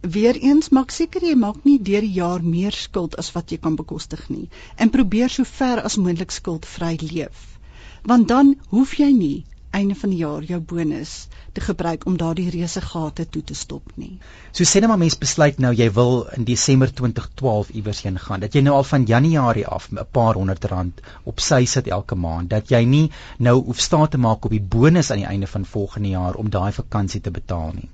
weer 0.00 0.36
eens 0.36 0.68
maak 0.68 0.90
seker 0.90 1.22
jy 1.22 1.34
maak 1.34 1.64
nie 1.64 1.78
deur 1.82 2.00
die 2.00 2.16
jaar 2.20 2.42
meer 2.42 2.72
skuld 2.72 3.16
as 3.16 3.32
wat 3.32 3.50
jy 3.50 3.58
kan 3.58 3.76
bekostig 3.76 4.28
nie. 4.28 4.48
En 4.76 4.90
probeer 4.90 5.28
so 5.28 5.44
ver 5.44 5.82
as 5.82 5.96
moontlik 5.96 6.30
skuldvry 6.30 6.96
leef. 7.02 7.58
Want 8.02 8.28
dan 8.28 8.56
hoef 8.68 8.94
jy 8.94 9.12
nie 9.12 9.44
einde 9.78 9.96
van 10.00 10.12
die 10.12 10.18
jaar 10.20 10.44
jou 10.48 10.58
bonus 10.72 11.12
te 11.56 11.62
gebruik 11.64 12.04
om 12.10 12.16
daardie 12.20 12.48
reuse 12.54 12.80
gate 12.84 13.26
toe 13.34 13.42
te 13.50 13.54
stop 13.54 13.92
nie. 14.02 14.18
So 14.52 14.68
sê 14.68 14.82
net 14.82 14.90
maar 14.92 15.00
mens 15.02 15.18
besluit 15.24 15.60
nou 15.64 15.72
jy 15.76 15.88
wil 15.98 16.24
in 16.36 16.46
Desember 16.48 16.92
2012 17.00 17.72
iewers 17.80 18.02
heen 18.06 18.18
gaan. 18.26 18.44
Dat 18.44 18.56
jy 18.56 18.64
nou 18.66 18.76
al 18.76 18.88
van 18.90 19.08
Januarie 19.12 19.66
af 19.78 19.90
'n 19.92 20.06
paar 20.18 20.40
honderd 20.40 20.64
rand 20.72 21.00
op 21.24 21.40
sy 21.48 21.64
sit 21.64 21.92
elke 21.98 22.14
maand. 22.26 22.50
Dat 22.50 22.70
jy 22.70 22.84
nie 22.84 23.10
nou 23.38 23.56
hoef 23.64 23.80
staan 23.80 24.08
te 24.08 24.18
maak 24.28 24.44
op 24.44 24.56
die 24.56 24.66
bonus 24.76 25.10
aan 25.10 25.24
die 25.24 25.32
einde 25.34 25.46
van 25.46 25.64
volgende 25.64 26.08
jaar 26.08 26.34
om 26.34 26.50
daai 26.50 26.72
vakansie 26.72 27.20
te 27.20 27.30
betaal 27.30 27.72
nie. 27.80 27.90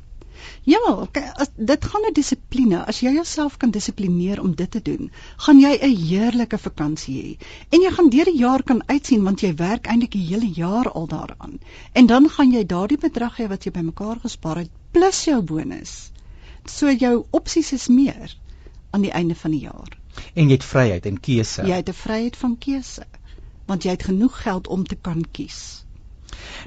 Ja, 0.64 0.78
as, 1.34 1.50
dit 1.56 1.84
gaan 1.84 2.06
'n 2.08 2.12
dissipline. 2.12 2.84
As 2.86 3.00
jy 3.00 3.12
jouself 3.12 3.56
kan 3.56 3.70
dissiplineer 3.70 4.40
om 4.40 4.54
dit 4.54 4.70
te 4.70 4.82
doen, 4.82 5.10
gaan 5.36 5.60
jy 5.60 5.78
'n 5.80 5.96
heerlike 5.96 6.58
vakansie 6.58 7.22
hê. 7.22 7.46
En 7.70 7.80
jy 7.80 7.90
gaan 7.90 8.10
deur 8.10 8.24
die 8.24 8.38
jaar 8.38 8.62
kan 8.62 8.82
uitsien 8.86 9.22
want 9.22 9.40
jy 9.40 9.54
werk 9.54 9.86
eintlik 9.86 10.12
die 10.12 10.26
hele 10.26 10.50
jaar 10.50 10.92
al 10.92 11.06
daaraan. 11.06 11.58
En 11.92 12.06
dan 12.06 12.28
gaan 12.28 12.52
jy 12.52 12.66
daardie 12.66 12.98
bedrag 12.98 13.36
hê 13.36 13.48
wat 13.48 13.64
jy 13.64 13.70
bymekaar 13.70 14.18
gespaar 14.20 14.56
het 14.56 14.70
plus 14.90 15.24
jou 15.24 15.42
bonus. 15.42 16.10
So 16.64 16.90
jou 16.90 17.24
opsies 17.30 17.72
is 17.72 17.88
meer 17.88 18.36
aan 18.90 19.02
die 19.02 19.12
einde 19.12 19.34
van 19.34 19.50
die 19.50 19.60
jaar. 19.60 19.98
En 20.34 20.46
jy 20.48 20.52
het 20.52 20.64
vryheid 20.64 21.06
en 21.06 21.20
keuse. 21.20 21.66
Jy 21.66 21.76
het 21.76 21.88
'n 21.88 21.92
vryheid 21.92 22.36
van 22.36 22.58
keuse 22.58 23.06
want 23.66 23.86
jy 23.86 23.94
het 23.94 24.02
genoeg 24.10 24.42
geld 24.42 24.68
om 24.68 24.84
te 24.84 24.96
kan 25.00 25.24
kies. 25.30 25.84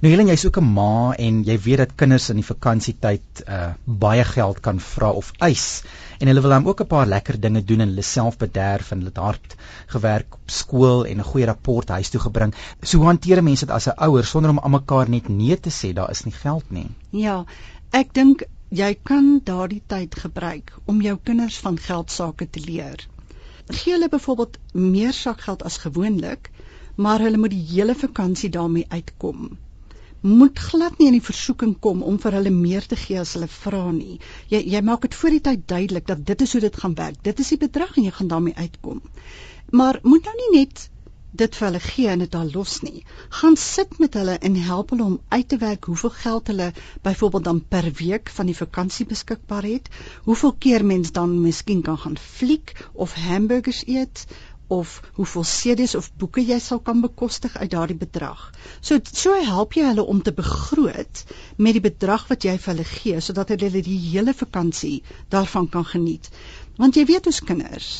Nou 0.03 0.11
Helen, 0.11 0.27
jy's 0.27 0.45
ook 0.45 0.57
'n 0.59 0.73
ma 0.73 1.13
en 1.17 1.43
jy 1.43 1.55
weet 1.65 1.77
dat 1.77 1.95
kinders 1.95 2.29
in 2.29 2.39
die 2.41 2.45
vakansietyd 2.45 3.43
uh 3.47 3.69
baie 3.85 4.23
geld 4.23 4.59
kan 4.59 4.79
vra 4.79 5.09
of 5.11 5.31
eis 5.47 5.83
en 6.19 6.27
hulle 6.27 6.41
wil 6.41 6.53
dan 6.53 6.67
ook 6.67 6.81
'n 6.81 6.87
paar 6.87 7.07
lekker 7.07 7.39
dinge 7.39 7.63
doen 7.63 7.79
en 7.79 7.87
hulle 7.87 8.01
self 8.01 8.37
bederf 8.37 8.91
en 8.91 8.97
hulle 8.97 9.09
het 9.13 9.23
hard 9.23 9.55
gewerk 9.95 10.33
op 10.33 10.51
skool 10.57 11.05
en 11.05 11.17
'n 11.17 11.29
goeie 11.31 11.45
rapport 11.45 11.89
huis 11.89 12.09
toe 12.09 12.21
gebring. 12.21 12.53
So 12.81 13.03
hanteer 13.03 13.43
mense 13.43 13.65
dit 13.65 13.75
as 13.75 13.87
'n 13.87 13.97
ouer 14.07 14.25
sonder 14.25 14.51
om 14.51 14.59
almekaar 14.59 15.09
net 15.09 15.29
nee 15.29 15.59
te 15.59 15.69
sê, 15.69 15.93
daar 15.93 16.11
is 16.11 16.23
nie 16.23 16.33
geld 16.33 16.71
nie. 16.71 16.89
Ja, 17.09 17.45
ek 17.91 18.13
dink 18.13 18.43
jy 18.69 18.97
kan 19.03 19.41
daardie 19.43 19.83
tyd 19.87 20.15
gebruik 20.15 20.73
om 20.85 21.01
jou 21.01 21.17
kinders 21.23 21.57
van 21.57 21.77
geld 21.77 22.11
sake 22.11 22.49
te 22.49 22.59
leer. 22.59 23.07
Gee 23.67 23.93
hulle 23.93 24.09
byvoorbeeld 24.09 24.57
meer 24.73 25.13
sakgeld 25.13 25.63
as 25.63 25.77
gewoonlik, 25.77 26.51
maar 26.95 27.19
hulle 27.19 27.37
moet 27.37 27.49
die 27.49 27.67
hele 27.73 27.95
vakansie 27.95 28.49
daarmee 28.49 28.85
uitkom 28.89 29.57
moet 30.25 30.59
glad 30.59 30.97
nie 30.97 31.07
in 31.11 31.17
die 31.19 31.27
versoeking 31.27 31.75
kom 31.79 32.01
om 32.03 32.17
vir 32.21 32.39
hulle 32.39 32.53
meer 32.53 32.85
te 32.89 32.97
gee 32.97 33.19
as 33.21 33.35
hulle 33.37 33.49
vra 33.51 33.83
nie. 33.91 34.17
Jy 34.49 34.63
jy 34.73 34.81
maak 34.81 35.05
dit 35.05 35.17
voor 35.19 35.37
die 35.37 35.43
tyd 35.47 35.67
duidelik 35.69 36.07
dat 36.09 36.25
dit 36.25 36.41
is 36.41 36.57
hoe 36.57 36.61
dit 36.65 36.81
gaan 36.81 36.97
werk. 36.97 37.21
Dit 37.23 37.39
is 37.43 37.53
die 37.53 37.61
bedrag 37.61 37.95
en 37.97 38.07
jy 38.07 38.13
gaan 38.17 38.33
daarmee 38.33 38.57
uitkom. 38.57 39.01
Maar 39.71 39.99
moet 40.03 40.25
nou 40.25 40.35
nie 40.41 40.51
net 40.59 40.89
dit 41.35 41.57
vir 41.59 41.67
hulle 41.67 41.81
gee 41.83 42.07
en 42.11 42.21
dit 42.23 42.31
daar 42.31 42.47
los 42.53 42.77
nie. 42.85 43.03
Gaan 43.39 43.57
sit 43.59 43.97
met 43.99 44.15
hulle 44.15 44.37
en 44.49 44.55
help 44.67 44.93
hulle 44.93 45.03
om 45.03 45.19
uit 45.35 45.47
te 45.51 45.59
werk 45.61 45.89
hoeveel 45.91 46.13
geld 46.21 46.51
hulle 46.51 46.71
byvoorbeeld 47.07 47.43
dan 47.49 47.61
per 47.75 47.91
week 47.99 48.31
van 48.37 48.49
die 48.51 48.57
vakansie 48.57 49.05
beskikbaar 49.09 49.67
het, 49.67 49.89
hoeveel 50.23 50.55
keer 50.65 50.85
mens 50.85 51.11
dan 51.11 51.41
miskien 51.41 51.81
kan 51.81 51.99
gaan 52.05 52.17
fliek 52.17 52.75
of 52.93 53.13
hamburgers 53.27 53.83
eet 53.87 54.25
of 54.67 55.01
hoeveel 55.13 55.43
CD's 55.43 55.95
of 55.95 56.09
boeke 56.21 56.41
jy 56.41 56.57
sal 56.59 56.79
kan 56.79 57.01
bekostig 57.01 57.57
uit 57.57 57.71
daardie 57.71 57.97
bedrag. 57.97 58.51
So 58.81 58.99
so 59.11 59.35
help 59.49 59.75
jy 59.77 59.83
hulle 59.89 60.05
om 60.13 60.21
te 60.21 60.33
begroot 60.33 61.23
met 61.57 61.77
die 61.77 61.83
bedrag 61.87 62.27
wat 62.31 62.47
jy 62.47 62.55
vir 62.57 62.73
hulle 62.73 62.87
gee 62.91 63.21
sodat 63.21 63.53
hulle 63.53 63.83
die 63.89 63.99
hele 64.07 64.33
vakansie 64.33 65.03
daarvan 65.35 65.69
kan 65.69 65.85
geniet. 65.91 66.31
Want 66.77 66.97
jy 66.97 67.05
weet 67.11 67.29
ons 67.31 67.43
kinders, 67.51 67.91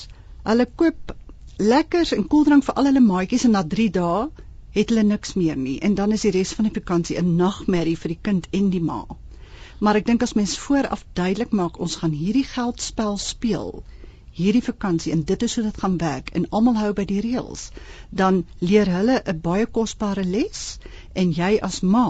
hulle 0.43 0.65
koop 0.81 1.15
lekkers 1.57 2.15
en 2.17 2.25
koeldrank 2.27 2.65
vir 2.67 2.75
al 2.79 2.89
hulle 2.91 3.03
maatjies 3.03 3.45
en 3.47 3.55
na 3.55 3.63
3 3.75 3.91
dae 3.99 4.25
het 4.75 4.89
hulle 4.91 5.05
niks 5.07 5.35
meer 5.39 5.59
nie 5.59 5.77
en 5.87 5.93
dan 5.95 6.11
is 6.17 6.25
die 6.27 6.33
res 6.35 6.55
van 6.57 6.67
die 6.67 6.77
vakansie 6.79 7.19
'n 7.21 7.35
nagmerrie 7.37 7.99
vir 8.01 8.15
die 8.15 8.23
kind 8.29 8.47
en 8.51 8.69
die 8.73 8.83
ma. 8.89 9.05
Maar 9.79 9.97
ek 9.99 10.05
dink 10.07 10.23
as 10.23 10.33
mens 10.39 10.57
vooraf 10.65 11.05
duidelik 11.13 11.51
maak 11.51 11.79
ons 11.79 11.95
gaan 12.01 12.11
hierdie 12.23 12.47
geldspel 12.55 13.17
speel 13.17 13.83
hierdie 14.35 14.63
vakansie 14.63 15.11
en 15.15 15.23
dit 15.23 15.43
is 15.47 15.55
hoe 15.55 15.63
dit 15.63 15.81
gaan 15.83 15.97
werk 16.01 16.29
en 16.39 16.47
almal 16.49 16.79
hou 16.81 16.91
by 16.97 17.05
die 17.09 17.21
reëls, 17.23 17.69
dan 18.09 18.43
leer 18.59 18.91
hulle 18.91 19.21
'n 19.23 19.41
baie 19.41 19.65
kosbare 19.65 20.23
les 20.23 20.63
en 21.13 21.31
jy 21.31 21.57
as 21.69 21.81
ma 21.81 22.07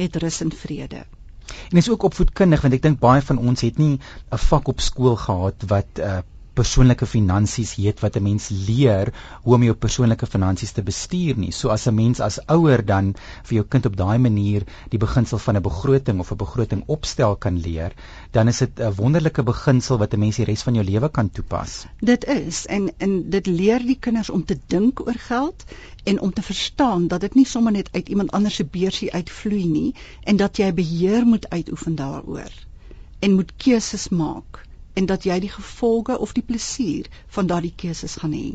het 0.00 0.16
rus 0.16 0.40
en 0.40 0.52
vrede. 0.52 1.04
En 1.52 1.76
dit 1.76 1.82
is 1.82 1.90
ook 1.90 2.02
opvoedkundig 2.08 2.62
want 2.62 2.74
ek 2.74 2.82
dink 2.82 3.00
baie 3.00 3.22
van 3.22 3.38
ons 3.38 3.60
het 3.60 3.78
nie 3.78 3.98
'n 4.32 4.42
vak 4.48 4.68
op 4.68 4.80
skool 4.80 5.16
gehad 5.16 5.68
wat 5.68 5.98
uh, 5.98 6.18
persoonlike 6.58 7.06
finansies 7.06 7.74
heet 7.80 8.00
wat 8.04 8.16
'n 8.16 8.22
mens 8.22 8.48
leer 8.66 9.12
hoe 9.42 9.54
om 9.54 9.62
jou 9.62 9.74
persoonlike 9.74 10.26
finansies 10.26 10.72
te 10.72 10.82
bestuur 10.82 11.36
nie. 11.36 11.52
So 11.52 11.68
as 11.68 11.86
'n 11.86 11.94
mens 11.94 12.20
as 12.20 12.38
ouer 12.46 12.84
dan 12.84 13.14
vir 13.42 13.54
jou 13.54 13.64
kind 13.64 13.86
op 13.86 13.96
daai 13.96 14.18
manier 14.18 14.62
die 14.90 14.98
beginsel 14.98 15.38
van 15.38 15.56
'n 15.56 15.62
begroting 15.62 16.20
of 16.20 16.32
'n 16.32 16.36
begroting 16.36 16.82
opstel 16.86 17.36
kan 17.36 17.60
leer, 17.60 17.92
dan 18.30 18.48
is 18.48 18.58
dit 18.58 18.80
'n 18.80 18.94
wonderlike 18.96 19.42
beginsel 19.42 19.98
wat 19.98 20.14
'n 20.14 20.18
mens 20.18 20.36
die 20.36 20.44
res 20.44 20.62
van 20.62 20.74
jou 20.74 20.84
lewe 20.84 21.08
kan 21.08 21.30
toepas. 21.30 21.86
Dit 22.00 22.24
is 22.24 22.66
en 22.66 22.92
en 22.98 23.30
dit 23.30 23.46
leer 23.46 23.78
die 23.78 23.98
kinders 24.00 24.30
om 24.30 24.44
te 24.44 24.58
dink 24.66 25.00
oor 25.00 25.18
geld 25.18 25.64
en 26.04 26.20
om 26.20 26.32
te 26.32 26.42
verstaan 26.42 27.08
dat 27.08 27.20
dit 27.20 27.34
nie 27.34 27.46
sommer 27.46 27.72
net 27.72 27.88
uit 27.92 28.08
iemand 28.08 28.30
anders 28.30 28.54
se 28.54 28.64
beursie 28.64 29.12
uitvloei 29.12 29.66
nie 29.66 29.94
en 30.24 30.36
dat 30.36 30.56
jy 30.56 30.74
beheer 30.74 31.24
moet 31.26 31.48
uitoefen 31.48 31.94
daaroor 31.94 32.52
en 33.18 33.34
moet 33.34 33.52
keuses 33.56 34.08
maak 34.08 34.66
en 34.94 35.06
dat 35.06 35.24
jy 35.24 35.38
die 35.40 35.52
gevolge 35.52 36.18
of 36.18 36.32
die 36.32 36.44
plesier 36.46 37.08
van 37.28 37.46
daardie 37.46 37.74
keuses 37.76 38.16
gaan 38.22 38.36
hê. 38.36 38.48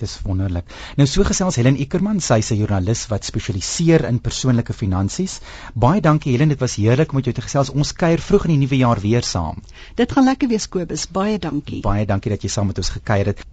Dis 0.00 0.16
wonderlik. 0.26 0.72
Nou 0.98 1.06
so 1.06 1.22
gesels 1.26 1.56
Helen 1.60 1.76
Ikerman, 1.78 2.20
sy's 2.20 2.50
'n 2.50 2.58
joernalis 2.58 3.06
wat 3.12 3.24
spesialiseer 3.24 4.04
in 4.08 4.18
persoonlike 4.20 4.72
finansies. 4.72 5.38
Baie 5.74 6.00
dankie 6.00 6.32
Helen, 6.32 6.48
dit 6.48 6.60
was 6.60 6.74
heerlik 6.74 7.12
om 7.12 7.16
met 7.16 7.24
jou 7.24 7.34
te 7.34 7.46
gesels. 7.46 7.70
Ons 7.70 7.92
kuier 7.92 8.20
vroeg 8.20 8.44
in 8.44 8.56
die 8.56 8.62
nuwe 8.66 8.76
jaar 8.76 9.00
weer 9.00 9.22
saam. 9.22 9.62
Dit 9.94 10.12
gaan 10.12 10.24
lekker 10.24 10.48
wees 10.48 10.68
Kobus. 10.68 11.06
Baie 11.06 11.38
dankie. 11.38 11.80
Baie 11.80 12.06
dankie 12.06 12.30
dat 12.30 12.42
jy 12.42 12.48
saam 12.48 12.66
met 12.66 12.78
ons 12.78 12.90
gekuier 12.98 13.26
het. 13.26 13.44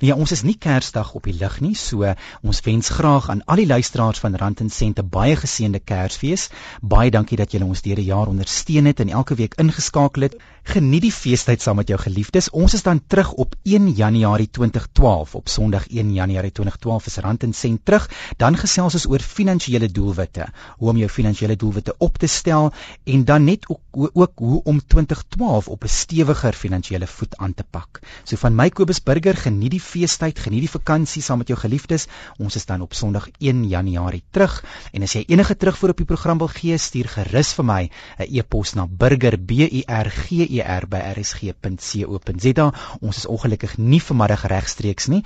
Nou 0.00 0.12
ja, 0.12 0.16
ons 0.16 0.32
is 0.32 0.42
nie 0.46 0.56
Kersdag 0.58 1.12
op 1.18 1.24
die 1.28 1.34
lig 1.36 1.60
nie, 1.60 1.74
so 1.74 2.14
ons 2.42 2.60
wens 2.66 2.88
graag 2.96 3.28
aan 3.32 3.44
al 3.44 3.62
die 3.62 3.66
luisteraars 3.66 4.22
van 4.24 4.36
Rand 4.42 4.60
en 4.64 4.70
Sente 4.70 5.02
baie 5.02 5.36
geseënde 5.36 5.80
Kersfees. 5.80 6.48
Baie 6.80 7.10
dankie 7.10 7.38
dat 7.40 7.52
julle 7.52 7.68
ons 7.68 7.82
deur 7.82 8.00
die 8.00 8.08
jaar 8.10 8.30
ondersteun 8.32 8.90
het 8.90 9.00
en 9.00 9.12
elke 9.20 9.34
week 9.34 9.58
ingeskakel 9.62 10.28
het. 10.28 10.38
Geniet 10.62 11.02
die 11.02 11.10
feestyd 11.10 11.58
saam 11.58 11.80
met 11.80 11.88
jou 11.90 11.96
geliefdes. 11.98 12.46
Ons 12.54 12.76
is 12.76 12.84
dan 12.86 13.00
terug 13.10 13.32
op 13.42 13.56
1 13.66 13.88
Januarie 13.98 14.46
2012. 14.46 15.34
Op 15.34 15.48
Sondag 15.50 15.88
1 15.90 16.12
Januarie 16.14 16.52
2012 16.54 17.06
is 17.06 17.16
Rand 17.16 17.42
en 17.42 17.52
Sent 17.52 17.80
terug. 17.84 18.06
Dan 18.38 18.56
gesels 18.56 18.94
ons 18.94 19.06
oor 19.10 19.18
finansiële 19.18 19.88
doelwitte, 19.90 20.46
hoe 20.78 20.90
om 20.90 21.00
jou 21.00 21.08
finansiële 21.10 21.56
doelwitte 21.56 21.94
op 21.98 22.18
te 22.18 22.26
stel 22.30 22.70
en 23.04 23.24
dan 23.24 23.44
net 23.44 23.66
ook, 23.68 23.80
ook 24.12 24.32
hoe 24.34 24.60
om 24.62 24.78
2012 24.86 25.68
op 25.68 25.82
'n 25.82 25.88
stewiger 25.88 26.52
finansiële 26.52 27.06
voet 27.06 27.36
aan 27.36 27.54
te 27.54 27.64
pak. 27.70 28.00
So 28.24 28.36
van 28.36 28.54
my 28.54 28.68
Kobus 28.70 29.02
Burger, 29.02 29.36
geniet 29.36 29.70
die 29.70 29.80
feestyd, 29.80 30.38
geniet 30.38 30.60
die 30.60 30.70
vakansie 30.78 31.22
saam 31.22 31.38
met 31.38 31.48
jou 31.48 31.58
geliefdes. 31.58 32.06
Ons 32.38 32.56
is 32.56 32.66
dan 32.66 32.80
op 32.80 32.94
Sondag 32.94 33.28
1 33.38 33.68
Januarie 33.68 34.22
terug. 34.30 34.64
En 34.92 35.02
as 35.02 35.12
jy 35.12 35.24
enige 35.26 35.56
terugvoer 35.56 35.90
op 35.90 35.96
die 35.96 36.06
program 36.06 36.38
wil 36.38 36.48
gee, 36.48 36.78
stuur 36.78 37.08
gerus 37.08 37.52
vir 37.52 37.64
my 37.64 37.90
'n 38.18 38.36
e-pos 38.36 38.74
na 38.74 38.86
burger@b-u-r-g 38.86 40.51
ber@rsg.co.za. 40.92 42.66
Ons 43.00 43.16
is 43.16 43.26
ongelukkig 43.26 43.78
nie 43.78 44.02
vanmiddag 44.02 44.44
regstreeks 44.52 45.06
nie. 45.08 45.24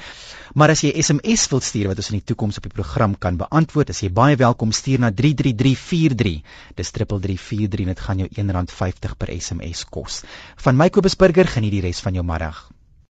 Maar 0.55 0.71
as 0.77 0.81
jy 0.87 0.93
SMS 1.03 1.49
wil 1.51 1.61
stuur 1.61 1.89
wat 1.91 1.99
ons 2.03 2.11
in 2.13 2.19
die 2.21 2.29
toekoms 2.31 2.57
op 2.61 2.63
die 2.69 2.77
program 2.77 3.19
kan 3.19 3.37
beantwoord, 3.41 3.91
as 3.91 4.01
jy 4.05 4.11
baie 4.13 4.37
welkom 4.37 4.73
stuur 4.73 4.99
na 5.03 5.11
33343. 5.11 6.43
Dis 6.79 6.91
3343 6.91 7.87
en 7.87 7.93
dit 7.95 8.01
gaan 8.07 8.19
jou 8.19 8.29
R1.50 8.29 9.17
per 9.19 9.29
SMS 9.41 9.85
kos. 9.91 10.23
Van 10.57 10.77
my 10.77 10.89
Kobus 10.91 11.17
Burger 11.17 11.47
geniet 11.47 11.73
die 11.73 11.85
res 11.89 12.01
van 12.01 12.15
jou 12.15 12.25
middag. 12.25 12.76